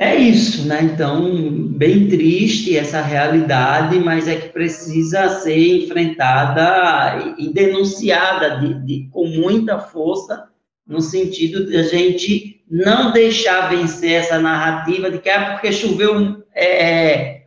é, 0.00 0.14
isso, 0.14 0.68
né? 0.68 0.80
Então, 0.84 1.28
bem 1.70 2.06
triste 2.08 2.76
essa 2.76 3.00
realidade, 3.00 3.98
mas 3.98 4.28
é 4.28 4.36
que 4.36 4.50
precisa 4.50 5.28
ser 5.40 5.82
enfrentada 5.82 7.34
e, 7.36 7.52
denunciada 7.52 8.60
de, 8.60 8.74
de, 8.84 9.08
com 9.10 9.26
muita 9.26 9.80
força, 9.80 10.48
no 10.86 11.00
sentido 11.00 11.66
de 11.66 11.76
a 11.76 11.82
gente 11.82 12.62
não 12.70 13.10
deixar 13.10 13.70
vencer 13.70 14.12
essa 14.12 14.38
narrativa 14.38 15.10
de 15.10 15.18
que 15.18 15.28
é 15.28 15.50
porque 15.50 15.72
choveu 15.72 16.44
é, 16.54 17.42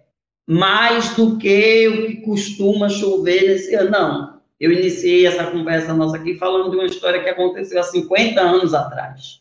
mais 0.46 1.16
do 1.16 1.38
que 1.38 1.88
o 1.88 2.06
que 2.08 2.16
costuma 2.18 2.90
chover 2.90 3.48
nesse 3.48 3.74
ano. 3.76 3.92
Não. 3.92 4.42
Eu 4.60 4.74
iniciei 4.74 5.26
essa 5.26 5.46
conversa 5.46 5.94
nossa 5.94 6.18
aqui 6.18 6.36
falando 6.36 6.70
de 6.70 6.76
uma 6.76 6.86
história 6.86 7.24
que 7.24 7.30
aconteceu 7.30 7.80
há 7.80 7.84
50 7.84 8.42
anos 8.42 8.74
atrás 8.74 9.41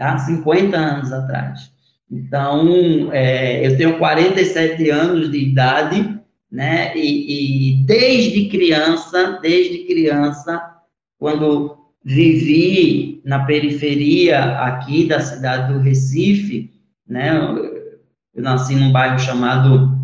tá? 0.00 0.16
50 0.16 0.74
anos 0.78 1.12
atrás. 1.12 1.70
Então, 2.10 3.10
é, 3.12 3.66
eu 3.66 3.76
tenho 3.76 3.98
47 3.98 4.88
anos 4.88 5.30
de 5.30 5.36
idade, 5.36 6.18
né? 6.50 6.96
E, 6.96 7.74
e, 7.80 7.84
desde 7.84 8.48
criança, 8.48 9.38
desde 9.42 9.80
criança, 9.80 10.74
quando 11.18 11.76
vivi 12.02 13.20
na 13.26 13.44
periferia 13.44 14.58
aqui 14.60 15.06
da 15.06 15.20
cidade 15.20 15.70
do 15.70 15.80
Recife, 15.80 16.72
né? 17.06 17.38
Eu 18.34 18.42
nasci 18.42 18.74
num 18.74 18.90
bairro 18.90 19.18
chamado 19.18 19.98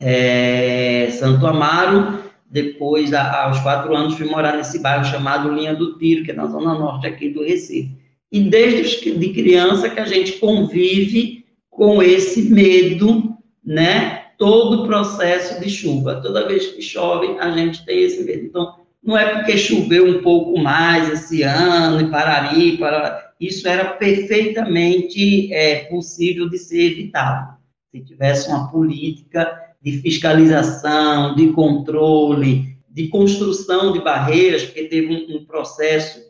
é, 0.00 1.10
Santo 1.12 1.46
Amaro. 1.46 2.20
Depois, 2.50 3.14
aos 3.14 3.60
quatro 3.60 3.94
anos, 3.94 4.14
fui 4.14 4.26
morar 4.26 4.56
nesse 4.56 4.80
bairro 4.80 5.04
chamado 5.04 5.54
Linha 5.54 5.76
do 5.76 5.96
Tiro, 5.96 6.24
que 6.24 6.32
é 6.32 6.34
na 6.34 6.46
zona 6.46 6.74
norte 6.74 7.06
aqui 7.06 7.28
do 7.28 7.44
Recife 7.44 8.01
e 8.32 8.40
desde 8.40 9.12
de 9.18 9.28
criança 9.34 9.90
que 9.90 10.00
a 10.00 10.06
gente 10.06 10.32
convive 10.38 11.44
com 11.68 12.02
esse 12.02 12.50
medo, 12.50 13.36
né? 13.62 14.22
Todo 14.38 14.82
o 14.82 14.86
processo 14.86 15.60
de 15.60 15.68
chuva. 15.68 16.20
Toda 16.22 16.48
vez 16.48 16.68
que 16.68 16.80
chove, 16.80 17.38
a 17.38 17.50
gente 17.54 17.84
tem 17.84 18.02
esse 18.02 18.24
medo. 18.24 18.46
Então, 18.46 18.76
não 19.02 19.18
é 19.18 19.34
porque 19.34 19.58
choveu 19.58 20.06
um 20.06 20.22
pouco 20.22 20.58
mais 20.58 21.10
esse 21.10 21.42
ano, 21.42 22.00
e 22.00 22.10
parari, 22.10 22.78
para 22.78 23.32
isso 23.38 23.68
era 23.68 23.84
perfeitamente 23.84 25.52
é, 25.52 25.84
possível 25.84 26.48
de 26.48 26.56
ser 26.56 26.92
evitado. 26.92 27.56
Se 27.90 28.00
tivesse 28.00 28.48
uma 28.48 28.70
política 28.70 29.60
de 29.82 29.98
fiscalização, 29.98 31.34
de 31.34 31.48
controle, 31.48 32.78
de 32.88 33.08
construção 33.08 33.92
de 33.92 34.00
barreiras, 34.00 34.64
porque 34.64 34.84
teve 34.84 35.08
um, 35.08 35.36
um 35.36 35.44
processo 35.44 36.20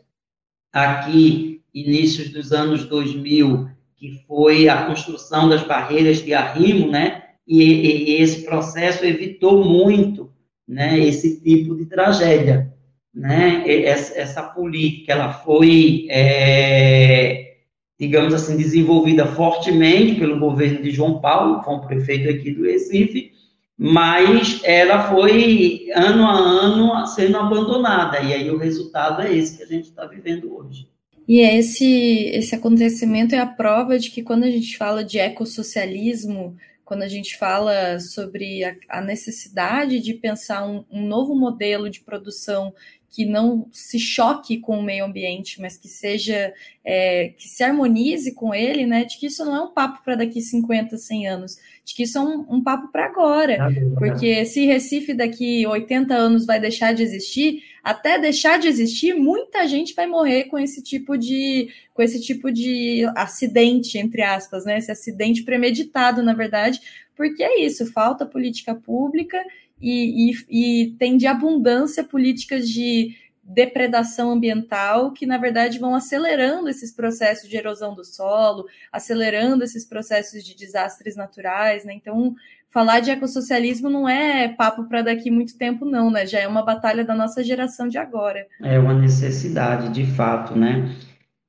aqui 0.71 1.53
inícios 1.73 2.29
dos 2.29 2.51
anos 2.51 2.85
2000, 2.85 3.67
que 3.95 4.23
foi 4.27 4.69
a 4.69 4.85
construção 4.85 5.49
das 5.49 5.63
barreiras 5.63 6.23
de 6.23 6.33
arrimo, 6.33 6.91
né? 6.91 7.23
E, 7.47 7.63
e, 7.63 8.09
e 8.09 8.21
esse 8.21 8.43
processo 8.43 9.05
evitou 9.05 9.63
muito, 9.65 10.31
né? 10.67 10.99
Esse 10.99 11.41
tipo 11.41 11.75
de 11.75 11.85
tragédia, 11.85 12.71
né? 13.13 13.63
Essa, 13.65 14.19
essa 14.19 14.43
política, 14.43 15.13
ela 15.13 15.33
foi, 15.33 16.07
é, 16.09 17.55
digamos 17.99 18.33
assim, 18.33 18.57
desenvolvida 18.57 19.25
fortemente 19.25 20.19
pelo 20.19 20.39
governo 20.39 20.81
de 20.81 20.91
João 20.91 21.19
Paulo, 21.19 21.59
que 21.59 21.65
foi 21.65 21.73
um 21.75 21.87
prefeito 21.87 22.29
aqui 22.29 22.51
do 22.51 22.63
Recife, 22.63 23.31
mas 23.77 24.61
ela 24.63 25.09
foi 25.09 25.87
ano 25.95 26.25
a 26.25 26.37
ano 26.37 27.07
sendo 27.07 27.37
abandonada, 27.37 28.19
e 28.19 28.33
aí 28.33 28.49
o 28.51 28.57
resultado 28.57 29.21
é 29.21 29.33
esse 29.33 29.57
que 29.57 29.63
a 29.63 29.67
gente 29.67 29.85
está 29.85 30.05
vivendo 30.05 30.55
hoje. 30.55 30.92
E 31.27 31.39
esse, 31.39 31.85
esse 32.33 32.55
acontecimento 32.55 33.33
é 33.33 33.39
a 33.39 33.45
prova 33.45 33.97
de 33.97 34.11
que 34.11 34.21
quando 34.21 34.43
a 34.43 34.51
gente 34.51 34.77
fala 34.77 35.03
de 35.03 35.19
ecossocialismo, 35.19 36.55
quando 36.83 37.03
a 37.03 37.07
gente 37.07 37.37
fala 37.37 37.99
sobre 37.99 38.63
a, 38.63 38.75
a 38.89 39.01
necessidade 39.01 39.99
de 39.99 40.13
pensar 40.13 40.65
um, 40.67 40.83
um, 40.91 41.05
novo 41.07 41.33
modelo 41.33 41.89
de 41.89 42.01
produção 42.01 42.73
que 43.09 43.25
não 43.25 43.67
se 43.71 43.99
choque 43.99 44.57
com 44.57 44.79
o 44.79 44.83
meio 44.83 45.05
ambiente, 45.05 45.61
mas 45.61 45.77
que 45.77 45.87
seja, 45.87 46.51
é, 46.83 47.29
que 47.37 47.47
se 47.47 47.63
harmonize 47.63 48.33
com 48.33 48.55
ele, 48.55 48.87
né? 48.87 49.05
De 49.05 49.19
que 49.19 49.27
isso 49.27 49.45
não 49.45 49.55
é 49.55 49.61
um 49.61 49.71
papo 49.71 50.03
para 50.03 50.15
daqui 50.15 50.41
50, 50.41 50.97
100 50.97 51.27
anos, 51.27 51.57
de 51.85 51.93
que 51.93 52.03
isso 52.03 52.17
é 52.17 52.21
um, 52.21 52.45
um 52.49 52.63
papo 52.63 52.91
para 52.91 53.05
agora. 53.05 53.71
Porque 53.99 54.45
se 54.45 54.65
Recife 54.65 55.13
daqui 55.13 55.65
80 55.65 56.11
anos 56.13 56.45
vai 56.45 56.59
deixar 56.59 56.93
de 56.93 57.03
existir, 57.03 57.61
até 57.83 58.17
deixar 58.17 58.57
de 58.57 58.67
existir, 58.67 59.13
muita 59.13 59.67
gente 59.67 59.93
vai 59.93 60.07
morrer 60.07 60.45
com 60.45 60.57
esse 60.57 60.81
tipo 60.81 61.17
de 61.17 61.69
com 61.93 62.01
esse 62.01 62.21
tipo 62.21 62.51
de 62.51 63.03
acidente, 63.15 63.97
entre 63.97 64.21
aspas, 64.21 64.65
né? 64.65 64.77
Esse 64.77 64.91
acidente 64.91 65.43
premeditado, 65.43 66.23
na 66.23 66.33
verdade, 66.33 66.79
porque 67.15 67.43
é 67.43 67.61
isso, 67.61 67.91
falta 67.91 68.25
política 68.25 68.73
pública 68.73 69.37
e, 69.81 70.31
e, 70.31 70.83
e 70.83 70.91
tem 70.97 71.17
de 71.17 71.27
abundância 71.27 72.03
políticas 72.03 72.69
de 72.69 73.15
depredação 73.43 74.31
ambiental 74.31 75.11
que, 75.11 75.25
na 75.25 75.37
verdade, 75.37 75.77
vão 75.77 75.93
acelerando 75.93 76.69
esses 76.69 76.95
processos 76.95 77.49
de 77.49 77.57
erosão 77.57 77.93
do 77.93 78.03
solo, 78.03 78.65
acelerando 78.91 79.63
esses 79.63 79.85
processos 79.85 80.43
de 80.43 80.55
desastres 80.55 81.15
naturais, 81.15 81.83
né? 81.83 81.93
Então, 81.93 82.33
falar 82.69 83.01
de 83.01 83.11
ecossocialismo 83.11 83.89
não 83.89 84.07
é 84.07 84.47
papo 84.47 84.85
para 84.85 85.01
daqui 85.01 85.29
muito 85.29 85.57
tempo, 85.57 85.85
não, 85.85 86.09
né? 86.09 86.25
Já 86.25 86.39
é 86.39 86.47
uma 86.47 86.63
batalha 86.63 87.03
da 87.03 87.13
nossa 87.13 87.43
geração 87.43 87.87
de 87.87 87.97
agora. 87.97 88.47
É 88.61 88.79
uma 88.79 88.93
necessidade, 88.93 89.89
de 89.89 90.05
fato, 90.05 90.57
né? 90.57 90.95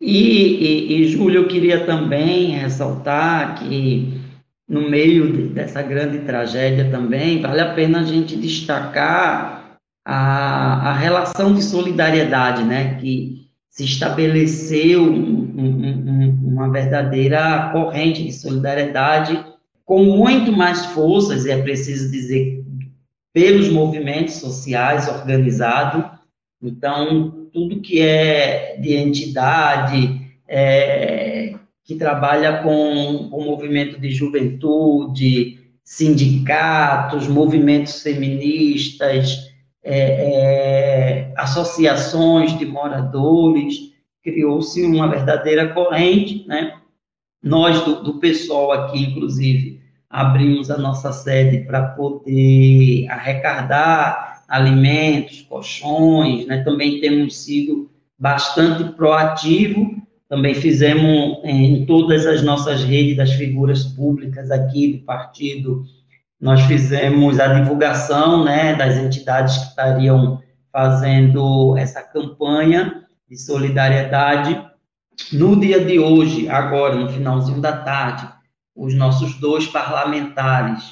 E, 0.01 0.17
e, 0.19 1.03
e 1.03 1.09
Júlio, 1.09 1.43
eu 1.43 1.49
queria 1.49 1.87
também 1.87 2.51
ressaltar 2.51 3.59
que 3.59 4.21
no 4.69 4.89
meio 4.91 5.49
dessa 5.49 5.81
grande 5.83 6.19
tragédia 6.21 6.91
também, 6.91 7.41
vale 7.41 7.61
a 7.61 7.73
pena 7.75 8.01
a 8.01 8.05
gente 8.05 8.37
destacar 8.37 9.64
a, 10.05 10.91
a 10.91 10.93
relação 10.93 11.55
de 11.55 11.63
solidariedade, 11.63 12.63
né? 12.63 12.97
Que 12.97 13.49
se 13.71 13.85
estabeleceu 13.85 15.03
um, 15.03 15.53
um, 15.57 16.39
uma 16.53 16.71
verdadeira 16.71 17.71
corrente 17.73 18.23
de 18.23 18.33
solidariedade 18.33 19.45
com 19.85 20.05
muito 20.05 20.53
mais 20.53 20.87
forças, 20.87 21.45
e 21.45 21.51
é 21.51 21.61
preciso 21.61 22.11
dizer, 22.11 22.65
pelos 23.33 23.69
movimentos 23.69 24.35
sociais 24.35 25.09
organizados. 25.09 26.05
Então, 26.63 27.49
tudo 27.53 27.81
que 27.81 28.01
é 28.01 28.77
de 28.81 28.95
entidade, 28.95 30.21
é, 30.49 31.55
que 31.85 31.97
trabalha 31.97 32.63
com 32.63 33.29
o 33.31 33.45
movimento 33.45 34.01
de 34.01 34.11
juventude, 34.11 35.59
sindicatos, 35.85 37.29
movimentos 37.29 38.01
feministas, 38.03 39.44
é, 39.85 41.29
é, 41.29 41.33
associações 41.37 42.59
de 42.59 42.65
moradores, 42.65 43.93
criou-se 44.23 44.83
uma 44.83 45.07
verdadeira 45.07 45.69
corrente, 45.75 46.47
né? 46.49 46.79
Nós, 47.43 47.85
do, 47.85 48.03
do 48.03 48.19
pessoal 48.19 48.73
aqui, 48.73 49.03
inclusive, 49.03 49.83
abrimos 50.09 50.71
a 50.71 50.79
nossa 50.79 51.13
sede 51.13 51.67
para 51.67 51.89
poder 51.89 53.07
arrecadar 53.11 54.43
alimentos, 54.49 55.43
colchões, 55.43 56.47
né? 56.47 56.65
Também 56.65 57.01
temos 57.01 57.37
sido 57.37 57.91
bastante 58.19 58.85
proativo, 58.95 60.03
também 60.29 60.55
fizemos 60.55 61.39
em 61.45 61.85
todas 61.85 62.27
as 62.27 62.43
nossas 62.43 62.83
redes 62.83 63.17
das 63.17 63.33
figuras 63.33 63.85
públicas 63.85 64.51
aqui 64.51 64.95
do 64.95 65.05
partido, 65.05 65.85
nós 66.45 66.61
fizemos 66.67 67.41
a 67.41 67.55
divulgação, 67.55 68.45
né, 68.45 68.75
das 68.75 68.99
entidades 68.99 69.57
que 69.57 69.69
estariam 69.69 70.43
fazendo 70.71 71.75
essa 71.79 72.03
campanha 72.03 73.03
de 73.27 73.35
solidariedade. 73.35 74.63
No 75.33 75.59
dia 75.59 75.83
de 75.83 75.99
hoje, 75.99 76.47
agora, 76.47 76.97
no 76.97 77.09
finalzinho 77.09 77.63
da 77.63 77.79
tarde, 77.79 78.29
os 78.77 78.93
nossos 78.93 79.41
dois 79.41 79.67
parlamentares 79.69 80.85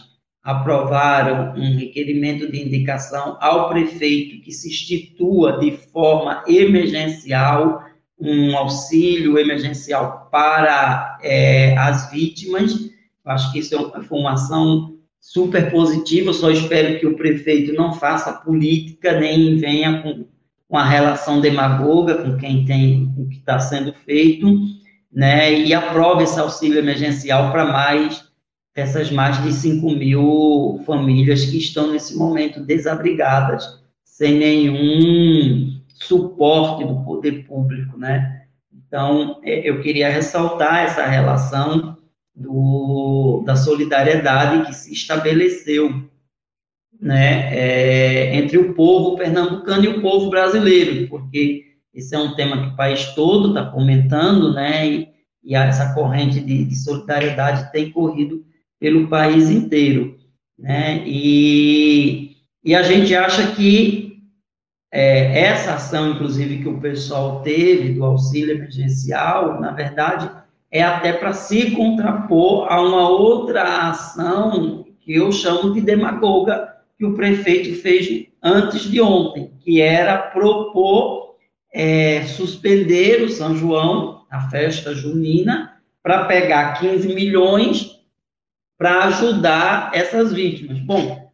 aprovaram 0.42 1.52
um 1.54 1.76
requerimento 1.76 2.50
de 2.50 2.58
indicação 2.58 3.36
ao 3.38 3.68
prefeito 3.68 4.42
que 4.42 4.52
se 4.52 4.70
institua 4.70 5.58
de 5.58 5.72
forma 5.72 6.42
emergencial 6.48 7.84
um 8.18 8.56
auxílio 8.56 9.38
emergencial 9.38 10.30
para 10.32 11.18
é, 11.22 11.76
as 11.76 12.10
vítimas. 12.10 12.90
Acho 13.22 13.52
que 13.52 13.58
isso 13.58 13.92
é 13.94 14.02
foi 14.02 14.18
uma 14.18 14.32
ação 14.32 14.91
super 15.22 15.70
positiva. 15.70 16.32
Só 16.32 16.50
espero 16.50 16.98
que 16.98 17.06
o 17.06 17.16
prefeito 17.16 17.72
não 17.72 17.94
faça 17.94 18.32
política 18.32 19.18
nem 19.18 19.56
venha 19.56 20.02
com 20.02 20.26
uma 20.68 20.84
relação 20.84 21.40
demagoga 21.40 22.16
com 22.16 22.36
quem 22.36 22.64
tem 22.64 23.14
o 23.16 23.28
que 23.28 23.36
está 23.36 23.60
sendo 23.60 23.92
feito 23.92 24.46
né, 25.12 25.52
e 25.52 25.74
aprova 25.74 26.22
esse 26.22 26.40
auxílio 26.40 26.78
emergencial 26.78 27.52
para 27.52 27.66
mais 27.66 28.24
essas 28.74 29.10
mais 29.10 29.40
de 29.42 29.52
5 29.52 29.90
mil 29.90 30.80
famílias 30.86 31.44
que 31.44 31.58
estão 31.58 31.92
nesse 31.92 32.16
momento 32.16 32.64
desabrigadas, 32.64 33.82
sem 34.02 34.38
nenhum 34.38 35.78
suporte 35.88 36.86
do 36.86 37.04
poder 37.04 37.46
público, 37.46 37.98
né? 37.98 38.44
Então, 38.72 39.40
é, 39.44 39.68
eu 39.68 39.82
queria 39.82 40.08
ressaltar 40.08 40.84
essa 40.84 41.04
relação 41.04 41.98
do, 42.34 43.42
da 43.44 43.56
solidariedade 43.56 44.66
que 44.66 44.74
se 44.74 44.92
estabeleceu 44.92 46.10
né, 47.00 47.54
é, 47.56 48.36
entre 48.36 48.56
o 48.58 48.74
povo 48.74 49.16
pernambucano 49.16 49.84
e 49.84 49.88
o 49.88 50.00
povo 50.00 50.30
brasileiro, 50.30 51.08
porque 51.08 51.64
esse 51.92 52.14
é 52.14 52.18
um 52.18 52.34
tema 52.34 52.62
que 52.62 52.68
o 52.68 52.76
país 52.76 53.06
todo 53.14 53.48
está 53.48 53.66
comentando, 53.70 54.54
né? 54.54 54.86
E, 54.86 55.08
e, 55.44 55.54
essa 55.54 55.92
corrente 55.92 56.40
de, 56.40 56.64
de, 56.64 56.76
solidariedade 56.76 57.70
tem 57.72 57.90
corrido 57.90 58.44
pelo 58.78 59.08
país 59.08 59.50
inteiro, 59.50 60.16
né? 60.58 61.02
E, 61.04 62.36
e 62.64 62.74
a 62.74 62.82
gente 62.82 63.14
acha 63.14 63.54
que 63.54 64.22
é, 64.90 65.40
essa 65.40 65.74
ação, 65.74 66.12
inclusive, 66.12 66.62
que 66.62 66.68
o 66.68 66.80
pessoal 66.80 67.42
teve 67.42 67.94
do 67.94 68.04
auxílio 68.04 68.54
emergencial, 68.54 69.60
na 69.60 69.72
verdade, 69.72 70.30
é 70.72 70.82
até 70.82 71.12
para 71.12 71.34
se 71.34 71.72
contrapor 71.72 72.66
a 72.72 72.80
uma 72.80 73.06
outra 73.06 73.90
ação 73.90 74.86
que 75.02 75.14
eu 75.14 75.30
chamo 75.30 75.74
de 75.74 75.82
demagoga 75.82 76.76
que 76.98 77.04
o 77.04 77.14
prefeito 77.14 77.78
fez 77.82 78.26
antes 78.42 78.90
de 78.90 78.98
ontem, 79.00 79.52
que 79.60 79.82
era 79.82 80.16
propor 80.16 81.36
é, 81.72 82.22
suspender 82.24 83.22
o 83.22 83.28
São 83.28 83.54
João, 83.54 84.24
a 84.30 84.48
festa 84.48 84.94
junina, 84.94 85.76
para 86.02 86.24
pegar 86.24 86.80
15 86.80 87.14
milhões 87.14 88.00
para 88.78 89.04
ajudar 89.04 89.90
essas 89.92 90.32
vítimas. 90.32 90.78
Bom, 90.80 91.30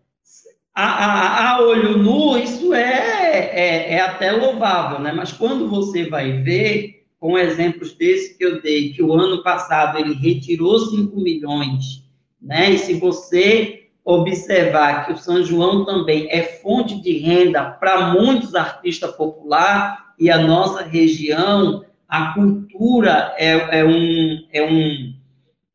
a, 0.74 0.84
a, 0.84 1.50
a, 1.50 1.62
olho 1.62 1.96
nu, 1.96 2.36
isso 2.36 2.74
é, 2.74 3.50
é, 3.52 3.94
é 3.94 4.00
até 4.00 4.32
louvável, 4.32 4.98
né? 4.98 5.12
Mas 5.12 5.32
quando 5.32 5.68
você 5.68 6.08
vai 6.08 6.42
ver, 6.42 6.97
com 7.18 7.38
exemplos 7.38 7.92
desse 7.94 8.36
que 8.36 8.44
eu 8.44 8.60
dei, 8.62 8.92
que 8.92 9.02
o 9.02 9.12
ano 9.12 9.42
passado 9.42 9.98
ele 9.98 10.14
retirou 10.14 10.78
5 10.78 11.20
milhões, 11.20 12.04
né? 12.40 12.70
E 12.70 12.78
se 12.78 12.94
você 12.94 13.88
observar 14.04 15.06
que 15.06 15.12
o 15.12 15.16
São 15.16 15.42
João 15.42 15.84
também 15.84 16.28
é 16.30 16.42
fonte 16.42 17.00
de 17.00 17.18
renda 17.18 17.64
para 17.64 18.12
muitos 18.12 18.54
artistas 18.54 19.10
populares, 19.12 19.98
e 20.18 20.30
a 20.30 20.38
nossa 20.38 20.82
região, 20.82 21.84
a 22.08 22.34
cultura 22.34 23.34
é, 23.38 23.80
é 23.80 23.84
um, 23.84 24.46
é, 24.52 24.62
um, 24.62 25.14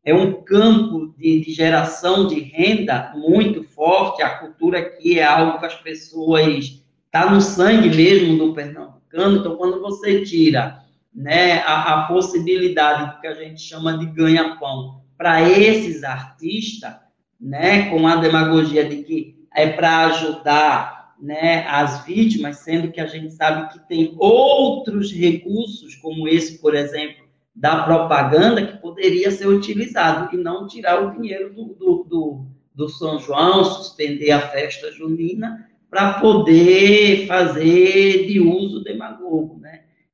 é 0.03 0.13
um 0.13 0.33
campo 0.43 1.13
de, 1.17 1.39
de, 1.39 1.53
geração 1.53 2.27
de 2.27 2.41
renda 2.41 3.13
muito 3.15 3.63
forte. 3.63 4.21
A 4.21 4.37
cultura 4.37 4.79
aqui 4.79 5.17
é 5.17 5.23
algo 5.23 5.59
que 5.59 5.65
as 5.65 5.75
pessoas 5.75 6.83
está 7.05 7.31
no 7.31 7.39
sangue 7.39 7.95
mesmo 7.95 8.37
do 8.37 8.53
pernambucano. 8.53 9.39
Então, 9.39 9.55
quando 9.55 9.79
você 9.79 10.25
tira 10.25 10.82
né, 11.13 11.59
a, 11.59 11.93
a 11.93 12.07
possibilidade 12.07 13.19
que 13.21 13.27
a 13.27 13.33
gente 13.33 13.61
chama 13.61 13.97
de 13.97 14.05
ganha-pão 14.07 15.01
para 15.17 15.41
esses 15.47 16.03
artistas, 16.03 16.93
né, 17.39 17.89
com 17.89 18.07
a 18.07 18.15
demagogia 18.15 18.83
de 18.87 19.03
que 19.03 19.35
é 19.55 19.67
para 19.67 20.05
ajudar 20.07 21.13
né, 21.21 21.65
as 21.67 22.03
vítimas, 22.05 22.57
sendo 22.57 22.91
que 22.91 22.99
a 22.99 23.05
gente 23.05 23.31
sabe 23.31 23.71
que 23.71 23.87
tem 23.87 24.15
outros 24.17 25.11
recursos, 25.11 25.95
como 25.95 26.27
esse, 26.27 26.59
por 26.59 26.75
exemplo, 26.75 27.23
da 27.55 27.83
propaganda, 27.83 28.65
que 28.65 28.77
poderia 28.77 29.29
ser 29.29 29.47
utilizado 29.47 30.35
e 30.35 30.37
não 30.37 30.67
tirar 30.67 31.01
o 31.01 31.11
dinheiro 31.11 31.53
do, 31.53 31.65
do, 31.75 32.03
do, 32.09 32.45
do 32.73 32.89
São 32.89 33.19
João, 33.19 33.63
suspender 33.63 34.31
a 34.31 34.41
festa 34.49 34.91
junina, 34.91 35.69
para 35.89 36.19
poder 36.19 37.27
fazer 37.27 38.25
de 38.25 38.39
uso 38.39 38.83
demagogo. 38.83 39.59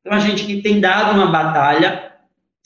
Então, 0.01 0.13
a 0.13 0.19
gente 0.19 0.45
que 0.45 0.61
tem 0.61 0.79
dado 0.79 1.15
uma 1.15 1.27
batalha, 1.27 2.13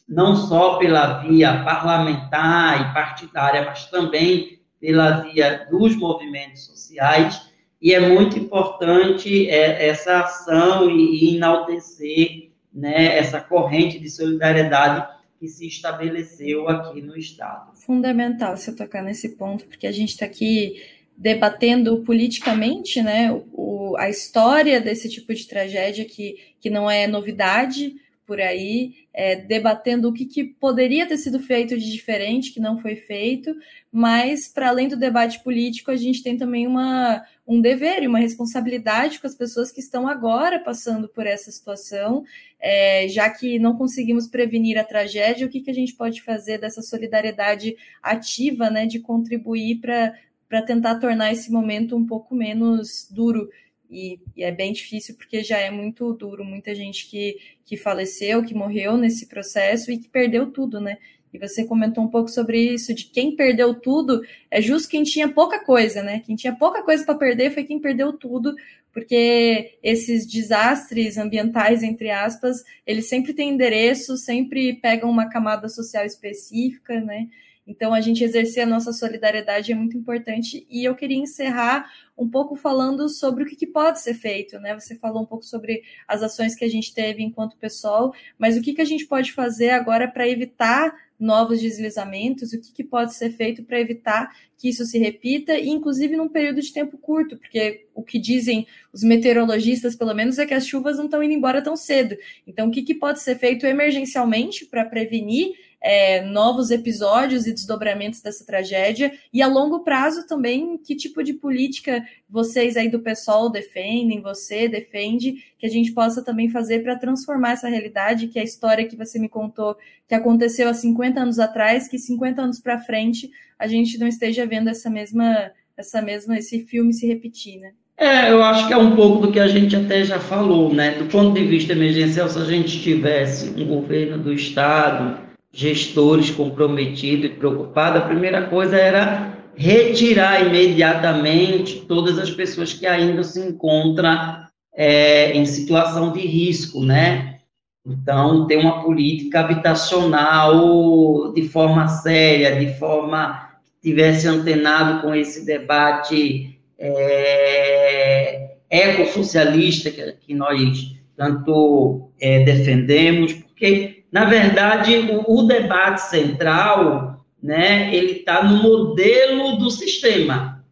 não 0.08 0.36
só 0.36 0.78
pela 0.78 1.20
via 1.20 1.64
parlamentar 1.64 2.82
e 2.82 2.94
partidária, 2.94 3.66
mas 3.66 3.86
também 3.86 4.60
pela 4.80 5.22
via 5.22 5.66
dos 5.70 5.96
movimentos 5.96 6.66
sociais, 6.66 7.50
e 7.82 7.94
é 7.94 8.00
muito 8.00 8.40
importante 8.40 9.50
é, 9.50 9.88
essa 9.88 10.22
ação 10.22 10.90
e, 10.90 11.36
enaltecer 11.36 12.52
né, 12.74 13.18
essa 13.18 13.42
corrente 13.42 14.00
de 14.00 14.10
solidariedade 14.10 15.06
que 15.40 15.48
se 15.50 15.68
estabeleceu 15.68 16.70
aqui 16.70 17.02
no 17.02 17.18
Estado. 17.18 17.72
Fundamental 17.76 18.56
você 18.56 18.74
tocar 18.74 19.02
nesse 19.02 19.36
ponto, 19.36 19.66
porque 19.66 19.86
a 19.86 19.92
gente 19.92 20.12
está 20.12 20.26
aqui 20.26 20.82
debatendo 21.16 22.02
politicamente 22.04 23.02
né, 23.02 23.32
o, 23.52 23.96
a 23.98 24.10
história 24.10 24.82
desse 24.82 25.10
tipo 25.10 25.34
de 25.34 25.48
tragédia 25.48 26.06
que, 26.06 26.38
que 26.60 26.70
não 26.70 26.90
é 26.90 27.08
novidade 27.08 27.96
por 28.26 28.40
aí, 28.40 28.96
é, 29.14 29.36
debatendo 29.36 30.10
o 30.10 30.14
que, 30.14 30.26
que, 30.26 30.44
poderia 30.44 31.06
ter 31.06 31.18
sido 31.18 31.40
feito 31.40 31.78
de 31.78 31.92
diferente, 31.92 32.54
que 32.54 32.60
não 32.60 32.80
foi 32.80 32.96
feito, 32.96 33.54
mas, 33.92 34.48
para 34.48 34.70
além 34.70 34.88
do 34.88 34.96
debate 34.96 35.44
político, 35.44 35.92
a 35.92 35.96
gente 35.96 36.24
tem 36.24 36.38
também 36.38 36.66
uma, 36.66 37.22
um 37.46 37.60
dever 37.60 38.02
e 38.02 38.08
uma 38.08 38.20
responsabilidade 38.20 39.20
com 39.20 39.28
as 39.28 39.36
pessoas 39.36 39.72
que 39.72 39.82
estão 39.82 40.08
agora 40.08 40.58
passando 40.60 41.10
por 41.10 41.28
essa 41.28 41.52
situação, 41.52 42.24
é, 42.60 43.08
já 43.10 43.30
que 43.30 43.60
não 43.60 43.76
conseguimos 43.76 44.28
prevenir 44.28 44.78
a 44.78 44.86
tragédia, 44.86 45.46
o 45.46 45.50
que, 45.50 45.60
que 45.60 45.70
a 45.72 45.76
gente 45.76 45.94
pode 45.94 46.22
fazer 46.22 46.58
dessa 46.58 46.82
solidariedade 46.82 47.76
ativa, 48.02 48.70
né, 48.70 48.86
de 48.86 49.00
contribuir 49.00 49.82
para 49.82 50.14
tentar 50.62 51.00
tornar 51.00 51.32
esse 51.32 51.52
momento 51.52 51.96
um 51.96 52.06
pouco 52.06 52.36
menos 52.36 53.08
duro 53.10 53.50
e, 53.90 54.20
e, 54.36 54.44
é 54.44 54.52
bem 54.52 54.74
difícil 54.74 55.16
porque 55.16 55.44
já 55.44 55.60
é 55.60 55.70
muito 55.70 56.12
duro, 56.14 56.44
muita 56.44 56.74
gente 56.74 57.08
que, 57.10 57.38
que 57.64 57.78
faleceu, 57.78 58.44
que 58.44 58.54
morreu 58.54 58.98
nesse 58.98 59.28
processo 59.28 59.92
e 59.92 59.98
que 59.98 60.10
perdeu 60.10 60.52
tudo, 60.52 60.82
né? 60.82 60.98
E 61.32 61.40
você 61.40 61.66
comentou 61.66 62.04
um 62.04 62.08
pouco 62.08 62.30
sobre 62.30 62.60
isso, 62.60 62.94
de 62.94 63.06
quem 63.06 63.36
perdeu 63.36 63.74
tudo, 63.74 64.22
é 64.52 64.62
justo 64.62 64.90
quem 64.90 65.04
tinha 65.04 65.28
pouca 65.28 65.64
coisa, 65.64 66.04
né? 66.04 66.22
Quem 66.26 66.36
tinha 66.36 66.56
pouca 66.56 66.84
coisa 66.84 67.04
para 67.06 67.16
perder 67.16 67.52
foi 67.52 67.64
quem 67.64 67.80
perdeu 67.80 68.14
tudo, 68.14 68.56
porque 68.92 69.78
esses 69.82 70.28
desastres 70.28 71.18
ambientais, 71.18 71.82
entre 71.82 72.12
aspas, 72.12 72.64
eles 72.86 73.10
sempre 73.10 73.34
têm 73.34 73.50
endereço, 73.50 74.16
sempre 74.16 74.74
pegam 74.74 75.10
uma 75.10 75.28
camada 75.28 75.68
social 75.70 76.06
específica, 76.06 77.02
né? 77.02 77.28
Então, 77.66 77.94
a 77.94 78.02
gente 78.02 78.24
exercer 78.24 78.64
a 78.64 78.68
nossa 78.68 78.92
solidariedade 78.92 79.72
é 79.72 79.76
muito 79.76 79.98
importante. 79.98 80.66
E 80.70 80.84
eu 80.84 80.96
queria 80.96 81.18
encerrar 81.18 81.90
um 82.18 82.30
pouco 82.30 82.56
falando 82.56 83.08
sobre 83.10 83.44
o 83.44 83.48
que, 83.48 83.56
que, 83.56 83.68
pode 83.68 84.02
ser 84.02 84.14
feito, 84.14 84.60
né? 84.60 84.78
Você 84.78 84.96
falou 84.96 85.24
um 85.24 85.26
pouco 85.26 85.44
sobre 85.44 85.82
as 86.08 86.22
ações 86.22 86.56
que 86.56 86.66
a 86.66 86.70
gente 86.70 86.94
teve 86.94 87.24
enquanto 87.24 87.58
pessoal, 87.58 88.14
mas 88.38 88.58
o 88.58 88.62
que, 88.62 88.74
que 88.74 88.82
a 88.82 88.86
gente 88.86 89.06
pode 89.06 89.32
fazer 89.32 89.72
agora 89.72 90.08
para 90.08 90.28
evitar 90.28 90.94
novos 91.20 91.62
deslizamentos, 91.62 92.52
o 92.52 92.60
que, 92.60 92.74
que 92.74 92.84
pode 92.84 93.16
ser 93.16 93.32
feito 93.32 93.64
para 93.64 93.80
evitar 93.80 94.36
que 94.58 94.70
isso 94.70 94.86
se 94.86 94.98
repita, 94.98 95.58
e 95.58 95.70
inclusive 95.70 96.18
num 96.18 96.28
período 96.28 96.62
de 96.62 96.72
tempo 96.72 96.98
curto, 96.98 97.38
porque 97.38 97.88
o 97.94 98.04
que 98.04 98.20
dizem 98.20 98.68
os 98.92 99.04
meteorologistas, 99.04 99.96
pelo 99.96 100.14
menos, 100.14 100.38
é 100.38 100.46
que 100.46 100.54
as 100.54 100.68
chuvas 100.68 100.98
não 100.98 101.06
estão 101.06 101.24
indo 101.24 101.34
embora 101.34 101.62
tão 101.62 101.76
cedo. 101.76 102.18
Então, 102.46 102.68
o 102.68 102.72
que, 102.72 102.82
que 102.82 102.94
pode 102.94 103.22
ser 103.22 103.38
feito 103.38 103.66
emergencialmente 103.66 104.66
para 104.66 104.86
prevenir 104.86 105.54
é, 105.84 106.22
novos 106.22 106.72
episódios 106.72 107.46
e 107.46 107.54
desdobramentos 107.54 108.22
dessa 108.22 108.46
tragédia? 108.46 109.12
E 109.34 109.42
a 109.42 109.48
longo 109.48 109.82
prazo 109.82 110.26
também, 110.26 110.78
que 110.78 110.96
tipo 110.96 111.22
de 111.22 111.34
política 111.34 112.04
vocês 112.30 112.78
aí 112.78 112.90
do 112.90 113.02
pessoal 113.02 113.50
defendem, 113.50 114.22
você 114.22 114.70
defende, 114.70 115.44
que 115.60 115.66
a 115.66 115.70
gente 115.70 115.92
possa 115.92 116.24
também 116.24 116.50
fazer 116.50 116.82
para 116.82 116.96
transformar 116.96 117.52
essa 117.52 117.68
realidade, 117.68 118.28
que 118.28 118.40
é 118.40 118.42
a 118.42 118.46
história 118.46 118.88
que 118.88 118.96
você 118.96 119.20
me 119.20 119.28
contou, 119.28 119.76
que 120.08 120.16
aconteceu 120.16 120.70
há 120.70 120.74
50 120.74 121.20
anos 121.20 121.38
atrás, 121.38 121.88
que 121.90 122.00
50 122.00 122.42
anos 122.42 122.60
para 122.60 122.80
frente 122.80 123.30
a 123.60 123.68
gente 123.68 123.98
não 123.98 124.08
esteja 124.08 124.46
vendo 124.46 124.70
essa 124.70 124.90
mesma, 124.90 125.52
essa 125.76 126.02
mesma, 126.02 126.38
esse 126.38 126.66
filme 126.66 126.94
se 126.94 127.06
repetir, 127.06 127.60
né? 127.60 127.72
É, 127.96 128.32
eu 128.32 128.44
acho 128.44 128.68
que 128.68 128.74
é 128.74 128.78
um 128.78 128.96
pouco 128.96 129.28
do 129.28 129.32
que 129.32 129.40
a 129.40 129.48
gente 129.48 129.76
até 129.76 130.04
já 130.04 130.20
falou, 130.20 130.74
né? 130.74 130.98
Do 130.98 131.06
ponto 131.06 131.34
de 131.34 131.46
vista 131.46 131.74
emergencial, 131.74 132.28
se 132.28 132.40
a 132.40 132.46
gente 132.46 132.82
tivesse 132.82 133.50
um 133.50 133.66
governo 133.68 134.18
do 134.18 134.34
Estado, 134.34 135.20
gestores 135.54 136.32
comprometidos 136.32 137.26
e 137.26 137.30
preocupados, 137.30 138.02
a 138.02 138.06
primeira 138.06 138.48
coisa 138.48 138.76
era 138.76 139.38
retirar 139.56 140.44
imediatamente 140.46 141.82
todas 141.82 142.18
as 142.18 142.32
pessoas 142.32 142.74
que 142.74 142.88
ainda 142.88 143.24
se 143.24 143.40
encontram 143.40 144.44
é, 144.76 145.32
em 145.34 145.46
situação 145.46 146.12
de 146.12 146.22
risco, 146.22 146.84
né? 146.84 147.38
Então, 147.86 148.48
ter 148.48 148.58
uma 148.58 148.82
política 148.82 149.42
habitacional 149.42 151.32
de 151.34 151.48
forma 151.50 151.88
séria, 151.88 152.56
de 152.56 152.74
forma 152.80 153.50
que 153.64 153.90
tivesse 153.90 154.28
antenado 154.28 155.02
com 155.02 155.14
esse 155.14 155.46
debate 155.46 156.58
é, 156.80 158.56
ecossocialista 158.70 159.92
que, 159.92 160.14
que 160.14 160.34
nós 160.34 160.94
tanto 161.16 162.10
é, 162.20 162.44
defendemos, 162.44 163.34
porque, 163.34 164.03
na 164.14 164.26
verdade, 164.26 164.96
o, 164.96 165.40
o 165.40 165.44
debate 165.48 166.02
central, 166.02 167.26
né, 167.42 167.94
ele 167.96 168.20
está 168.20 168.44
no 168.44 168.62
modelo 168.62 169.58
do 169.58 169.72
sistema. 169.72 170.64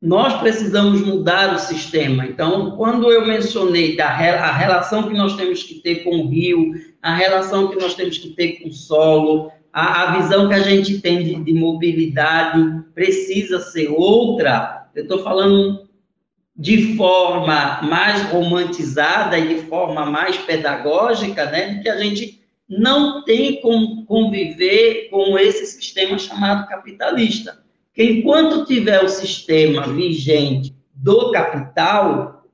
Nós 0.00 0.34
precisamos 0.34 1.04
mudar 1.04 1.52
o 1.52 1.58
sistema. 1.58 2.24
Então, 2.24 2.76
quando 2.76 3.10
eu 3.10 3.26
mencionei 3.26 3.96
da 3.96 4.06
a 4.06 4.52
relação 4.52 5.08
que 5.08 5.14
nós 5.14 5.34
temos 5.34 5.64
que 5.64 5.80
ter 5.80 6.04
com 6.04 6.10
o 6.10 6.28
rio, 6.28 6.74
a 7.02 7.12
relação 7.12 7.66
que 7.66 7.74
nós 7.74 7.94
temos 7.94 8.18
que 8.18 8.28
ter 8.30 8.60
com 8.60 8.68
o 8.68 8.72
solo, 8.72 9.50
a, 9.72 10.04
a 10.04 10.20
visão 10.20 10.46
que 10.46 10.54
a 10.54 10.62
gente 10.62 11.00
tem 11.00 11.24
de, 11.24 11.34
de 11.42 11.52
mobilidade 11.54 12.84
precisa 12.94 13.58
ser 13.58 13.88
outra, 13.88 14.86
eu 14.94 15.02
estou 15.02 15.24
falando 15.24 15.88
de 16.54 16.96
forma 16.96 17.82
mais 17.82 18.22
romantizada 18.30 19.36
e 19.36 19.56
de 19.56 19.62
forma 19.66 20.06
mais 20.06 20.36
pedagógica, 20.36 21.46
né, 21.46 21.80
que 21.82 21.88
a 21.88 21.98
gente 21.98 22.45
não 22.68 23.24
tem 23.24 23.60
como 23.60 24.04
conviver 24.06 25.08
com 25.10 25.38
esse 25.38 25.66
sistema 25.66 26.18
chamado 26.18 26.68
capitalista. 26.68 27.62
Que 27.94 28.02
enquanto 28.02 28.66
tiver 28.66 29.02
o 29.02 29.08
sistema 29.08 29.86
vigente 29.86 30.74
do 30.94 31.30
capital, 31.30 32.44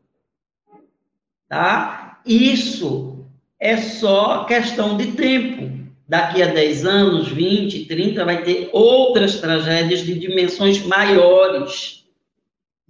tá? 1.48 2.20
Isso 2.24 3.26
é 3.58 3.76
só 3.76 4.44
questão 4.44 4.96
de 4.96 5.12
tempo. 5.12 5.82
Daqui 6.06 6.42
a 6.42 6.46
10 6.46 6.84
anos, 6.84 7.28
20, 7.28 7.86
30, 7.86 8.24
vai 8.24 8.42
ter 8.42 8.68
outras 8.72 9.40
tragédias 9.40 10.00
de 10.00 10.18
dimensões 10.18 10.84
maiores 10.84 12.02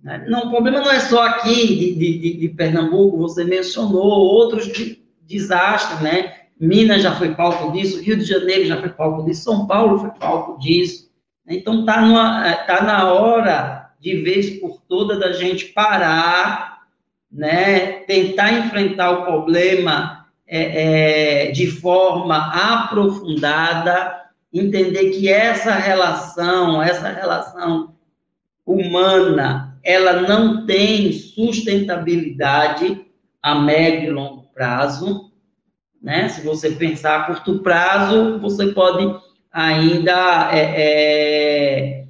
né? 0.02 0.24
Não, 0.28 0.46
o 0.46 0.50
problema 0.50 0.80
não 0.80 0.90
é 0.90 0.98
só 0.98 1.22
aqui 1.22 1.94
de, 1.94 2.18
de, 2.18 2.34
de 2.38 2.48
Pernambuco, 2.48 3.16
você 3.18 3.44
mencionou 3.44 4.02
outros 4.02 4.66
de, 4.66 5.00
desastres, 5.22 6.00
né? 6.00 6.41
Minas 6.62 7.02
já 7.02 7.12
foi 7.16 7.34
palco 7.34 7.72
disso, 7.72 8.00
Rio 8.00 8.16
de 8.16 8.24
Janeiro 8.24 8.66
já 8.66 8.76
foi 8.76 8.90
palco 8.90 9.24
disso, 9.24 9.42
São 9.42 9.66
Paulo 9.66 9.98
foi 9.98 10.10
palco 10.10 10.60
disso. 10.60 11.10
Então 11.44 11.84
tá, 11.84 12.00
numa, 12.00 12.46
é, 12.46 12.54
tá 12.54 12.84
na 12.84 13.12
hora 13.12 13.90
de 13.98 14.22
vez 14.22 14.60
por 14.60 14.80
toda 14.88 15.18
da 15.18 15.32
gente 15.32 15.66
parar, 15.66 16.82
né? 17.30 18.04
Tentar 18.04 18.52
enfrentar 18.52 19.10
o 19.10 19.24
problema 19.24 20.28
é, 20.46 21.48
é, 21.48 21.50
de 21.50 21.66
forma 21.66 22.36
aprofundada, 22.36 24.22
entender 24.52 25.10
que 25.10 25.28
essa 25.28 25.74
relação, 25.74 26.80
essa 26.80 27.08
relação 27.08 27.96
humana 28.64 29.76
ela 29.82 30.22
não 30.22 30.64
tem 30.64 31.12
sustentabilidade 31.12 33.04
a 33.42 33.56
médio 33.56 34.10
e 34.10 34.12
longo 34.12 34.44
prazo, 34.54 35.31
né? 36.02 36.28
Se 36.28 36.40
você 36.40 36.70
pensar 36.72 37.20
a 37.20 37.24
curto 37.24 37.60
prazo, 37.60 38.38
você 38.40 38.72
pode 38.72 39.14
ainda 39.52 40.50
é, 40.52 40.60
é, 40.76 42.04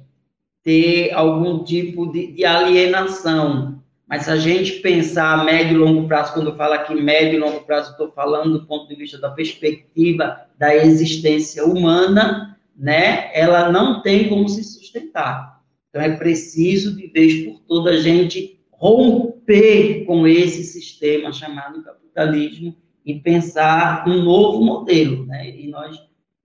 ter 0.63 1.13
algum 1.13 1.63
tipo 1.63 2.11
de, 2.11 2.31
de, 2.31 2.45
alienação. 2.45 3.83
Mas 4.07 4.23
se 4.23 4.31
a 4.31 4.37
gente 4.37 4.73
pensar 4.79 5.39
a 5.39 5.43
médio 5.43 5.75
e 5.75 5.77
longo 5.77 6.07
prazo, 6.07 6.33
quando 6.33 6.49
eu 6.49 6.55
falo 6.55 6.73
aqui 6.73 6.95
médio 6.95 7.35
e 7.35 7.39
longo 7.39 7.61
prazo, 7.61 7.91
estou 7.91 8.11
falando 8.11 8.59
do 8.59 8.65
ponto 8.65 8.87
de 8.87 8.95
vista 8.95 9.17
da 9.17 9.29
perspectiva 9.29 10.41
da 10.57 10.75
existência 10.75 11.65
humana, 11.65 12.57
né? 12.75 13.29
Ela 13.33 13.71
não 13.71 14.01
tem 14.01 14.29
como 14.29 14.49
se 14.49 14.63
sustentar. 14.63 15.61
Então, 15.89 16.01
é 16.01 16.15
preciso, 16.15 16.95
de 16.95 17.07
vez 17.07 17.45
por 17.45 17.59
toda, 17.67 17.91
a 17.91 17.97
gente 17.97 18.59
romper 18.71 20.05
com 20.05 20.27
esse 20.27 20.63
sistema 20.63 21.31
chamado 21.31 21.83
capitalismo 21.83 22.75
e 23.05 23.19
pensar 23.19 24.07
um 24.07 24.23
novo 24.23 24.63
modelo, 24.63 25.25
né? 25.25 25.49
E 25.49 25.67
nós 25.67 25.97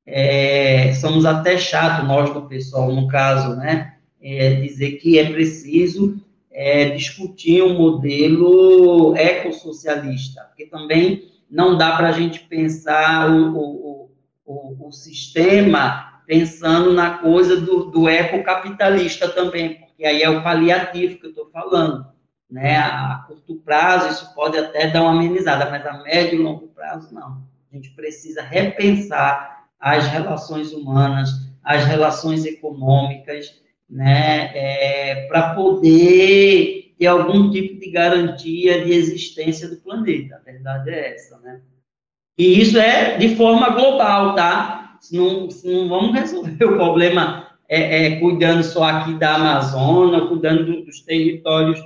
é, 0.05 0.93
somos 0.95 1.25
até 1.25 1.57
chato, 1.59 2.07
nós 2.07 2.33
do 2.33 2.43
pessoal, 2.43 2.93
no 2.93 3.07
caso, 3.09 3.57
né? 3.57 3.95
É, 4.21 4.55
dizer 4.55 4.93
que 4.93 5.19
é 5.19 5.31
preciso 5.31 6.21
é, 6.51 6.91
discutir 6.91 7.63
um 7.63 7.79
modelo 7.79 9.15
ecossocialista, 9.17 10.43
porque 10.43 10.67
também 10.67 11.31
não 11.49 11.79
dá 11.79 11.97
para 11.97 12.09
a 12.09 12.13
gente 12.13 12.41
pensar 12.41 13.31
o, 13.31 13.57
o, 13.57 14.11
o, 14.45 14.89
o 14.89 14.93
sistema 14.93 16.23
pensando 16.27 16.93
na 16.93 17.19
coisa 17.19 17.59
do, 17.59 17.85
do 17.85 18.09
ecocapitalista 18.09 19.29
também, 19.29 19.75
porque 19.75 20.05
aí 20.05 20.23
é 20.23 20.29
o 20.29 20.43
paliativo 20.43 21.19
que 21.19 21.27
eu 21.27 21.31
estou 21.31 21.49
falando. 21.51 22.07
Né? 22.51 22.77
A 22.77 23.25
curto 23.27 23.57
prazo, 23.57 24.09
isso 24.09 24.35
pode 24.35 24.57
até 24.57 24.89
dar 24.89 25.03
uma 25.03 25.13
amenizada, 25.13 25.71
mas 25.71 25.87
a 25.87 26.03
médio 26.03 26.41
e 26.41 26.43
longo 26.43 26.69
prazo, 26.69 27.13
não. 27.13 27.43
A 27.71 27.77
gente 27.77 27.91
precisa 27.91 28.43
repensar 28.43 29.67
as 29.79 30.07
relações 30.07 30.73
humanas, 30.73 31.31
as 31.63 31.85
relações 31.85 32.45
econômicas, 32.45 33.61
né? 33.89 34.51
É, 34.55 35.27
para 35.29 35.55
poder 35.55 36.95
ter 36.99 37.07
algum 37.07 37.51
tipo 37.51 37.79
de 37.79 37.91
garantia 37.91 38.85
de 38.85 38.93
existência 38.93 39.69
do 39.69 39.77
planeta. 39.77 40.37
A 40.37 40.51
verdade 40.51 40.91
é 40.91 41.15
essa, 41.15 41.39
né? 41.39 41.61
E 42.37 42.61
isso 42.61 42.79
é 42.79 43.17
de 43.19 43.37
forma 43.37 43.71
global, 43.71 44.35
tá? 44.35 44.79
não, 45.13 45.49
não 45.65 45.89
vamos 45.89 46.15
resolver 46.15 46.65
o 46.65 46.77
problema 46.77 47.47
é, 47.69 48.07
é, 48.07 48.21
cuidando 48.21 48.63
só 48.63 48.85
aqui 48.85 49.15
da 49.15 49.35
Amazônia, 49.35 50.27
cuidando 50.27 50.65
do, 50.65 50.85
dos 50.85 51.01
territórios 51.01 51.81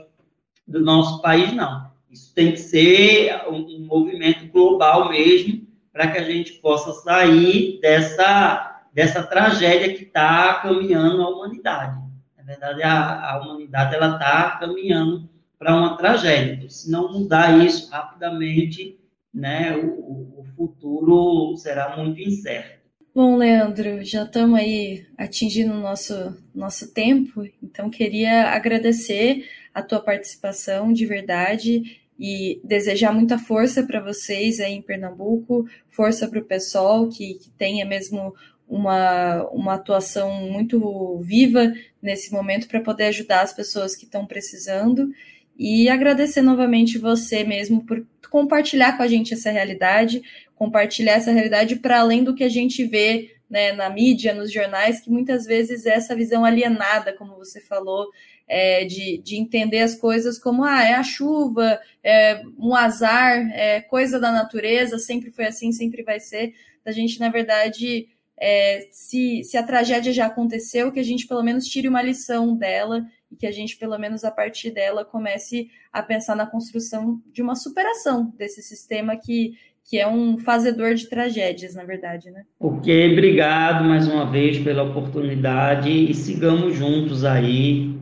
do 0.72 0.80
nosso 0.80 1.20
país, 1.20 1.52
não. 1.52 1.92
Isso 2.10 2.34
tem 2.34 2.52
que 2.52 2.58
ser 2.58 3.42
um, 3.48 3.56
um 3.56 3.86
movimento 3.86 4.46
global 4.48 5.10
mesmo, 5.10 5.66
para 5.92 6.10
que 6.10 6.18
a 6.18 6.24
gente 6.24 6.52
possa 6.54 6.92
sair 7.02 7.78
dessa, 7.80 8.82
dessa 8.92 9.22
tragédia 9.22 9.94
que 9.94 10.04
está 10.04 10.54
caminhando 10.54 11.22
a 11.22 11.28
humanidade. 11.28 12.00
Na 12.36 12.42
verdade, 12.42 12.82
a, 12.82 13.30
a 13.30 13.40
humanidade 13.40 13.94
ela 13.94 14.14
está 14.14 14.56
caminhando 14.58 15.28
para 15.58 15.76
uma 15.76 15.96
tragédia. 15.96 16.54
Então, 16.54 16.68
se 16.68 16.90
não 16.90 17.12
mudar 17.12 17.64
isso 17.64 17.90
rapidamente, 17.90 18.98
né, 19.32 19.76
o, 19.76 20.40
o 20.40 20.44
futuro 20.56 21.56
será 21.56 21.96
muito 21.96 22.20
incerto. 22.20 22.82
Bom, 23.14 23.36
Leandro, 23.36 24.02
já 24.02 24.22
estamos 24.22 24.58
aí 24.58 25.06
atingindo 25.18 25.74
o 25.74 25.80
nosso, 25.80 26.34
nosso 26.54 26.94
tempo, 26.94 27.46
então 27.62 27.90
queria 27.90 28.48
agradecer 28.48 29.46
a 29.74 29.82
tua 29.82 30.00
participação 30.00 30.92
de 30.92 31.06
verdade 31.06 32.00
e 32.18 32.60
desejar 32.62 33.12
muita 33.12 33.38
força 33.38 33.82
para 33.82 34.00
vocês 34.00 34.60
aí 34.60 34.74
em 34.74 34.82
Pernambuco, 34.82 35.66
força 35.88 36.28
para 36.28 36.38
o 36.38 36.44
pessoal 36.44 37.08
que, 37.08 37.34
que 37.34 37.50
tenha 37.50 37.84
mesmo 37.84 38.34
uma, 38.68 39.44
uma 39.50 39.74
atuação 39.74 40.32
muito 40.32 41.18
viva 41.18 41.72
nesse 42.00 42.32
momento 42.32 42.68
para 42.68 42.80
poder 42.80 43.04
ajudar 43.04 43.42
as 43.42 43.52
pessoas 43.52 43.96
que 43.96 44.04
estão 44.04 44.24
precisando. 44.24 45.10
E 45.58 45.88
agradecer 45.88 46.42
novamente 46.42 46.96
você 46.96 47.44
mesmo 47.44 47.84
por 47.84 48.06
compartilhar 48.30 48.96
com 48.96 49.02
a 49.02 49.06
gente 49.06 49.34
essa 49.34 49.50
realidade, 49.50 50.22
compartilhar 50.54 51.14
essa 51.14 51.32
realidade 51.32 51.76
para 51.76 52.00
além 52.00 52.24
do 52.24 52.34
que 52.34 52.44
a 52.44 52.48
gente 52.48 52.84
vê 52.84 53.34
né, 53.50 53.72
na 53.72 53.90
mídia, 53.90 54.32
nos 54.32 54.50
jornais, 54.50 55.00
que 55.00 55.10
muitas 55.10 55.44
vezes 55.44 55.84
é 55.84 55.90
essa 55.90 56.16
visão 56.16 56.42
alienada, 56.42 57.12
como 57.12 57.36
você 57.36 57.60
falou, 57.60 58.08
é, 58.52 58.84
de, 58.84 59.16
de 59.16 59.36
entender 59.36 59.78
as 59.78 59.94
coisas 59.94 60.38
como 60.38 60.62
ah, 60.62 60.84
é 60.84 60.92
a 60.92 61.02
chuva, 61.02 61.80
é 62.04 62.42
um 62.58 62.74
azar, 62.74 63.50
é 63.54 63.80
coisa 63.80 64.20
da 64.20 64.30
natureza, 64.30 64.98
sempre 64.98 65.30
foi 65.30 65.46
assim, 65.46 65.72
sempre 65.72 66.02
vai 66.02 66.20
ser, 66.20 66.52
da 66.84 66.92
gente, 66.92 67.18
na 67.18 67.30
verdade, 67.30 68.08
é, 68.38 68.88
se, 68.92 69.42
se 69.42 69.56
a 69.56 69.62
tragédia 69.62 70.12
já 70.12 70.26
aconteceu, 70.26 70.92
que 70.92 71.00
a 71.00 71.02
gente 71.02 71.26
pelo 71.26 71.42
menos 71.42 71.64
tire 71.64 71.88
uma 71.88 72.02
lição 72.02 72.54
dela 72.54 73.02
e 73.30 73.36
que 73.36 73.46
a 73.46 73.50
gente, 73.50 73.78
pelo 73.78 73.96
menos 73.96 74.22
a 74.22 74.30
partir 74.30 74.70
dela, 74.70 75.02
comece 75.02 75.70
a 75.90 76.02
pensar 76.02 76.36
na 76.36 76.44
construção 76.44 77.22
de 77.32 77.40
uma 77.40 77.54
superação 77.54 78.34
desse 78.36 78.60
sistema 78.60 79.16
que, 79.16 79.54
que 79.82 79.98
é 79.98 80.06
um 80.06 80.36
fazedor 80.36 80.94
de 80.94 81.08
tragédias, 81.08 81.74
na 81.74 81.84
verdade, 81.84 82.30
né? 82.30 82.44
Ok, 82.60 83.12
obrigado 83.12 83.82
mais 83.82 84.06
uma 84.06 84.30
vez 84.30 84.58
pela 84.58 84.82
oportunidade 84.82 85.88
e 85.88 86.12
sigamos 86.12 86.76
juntos 86.76 87.24
aí 87.24 88.01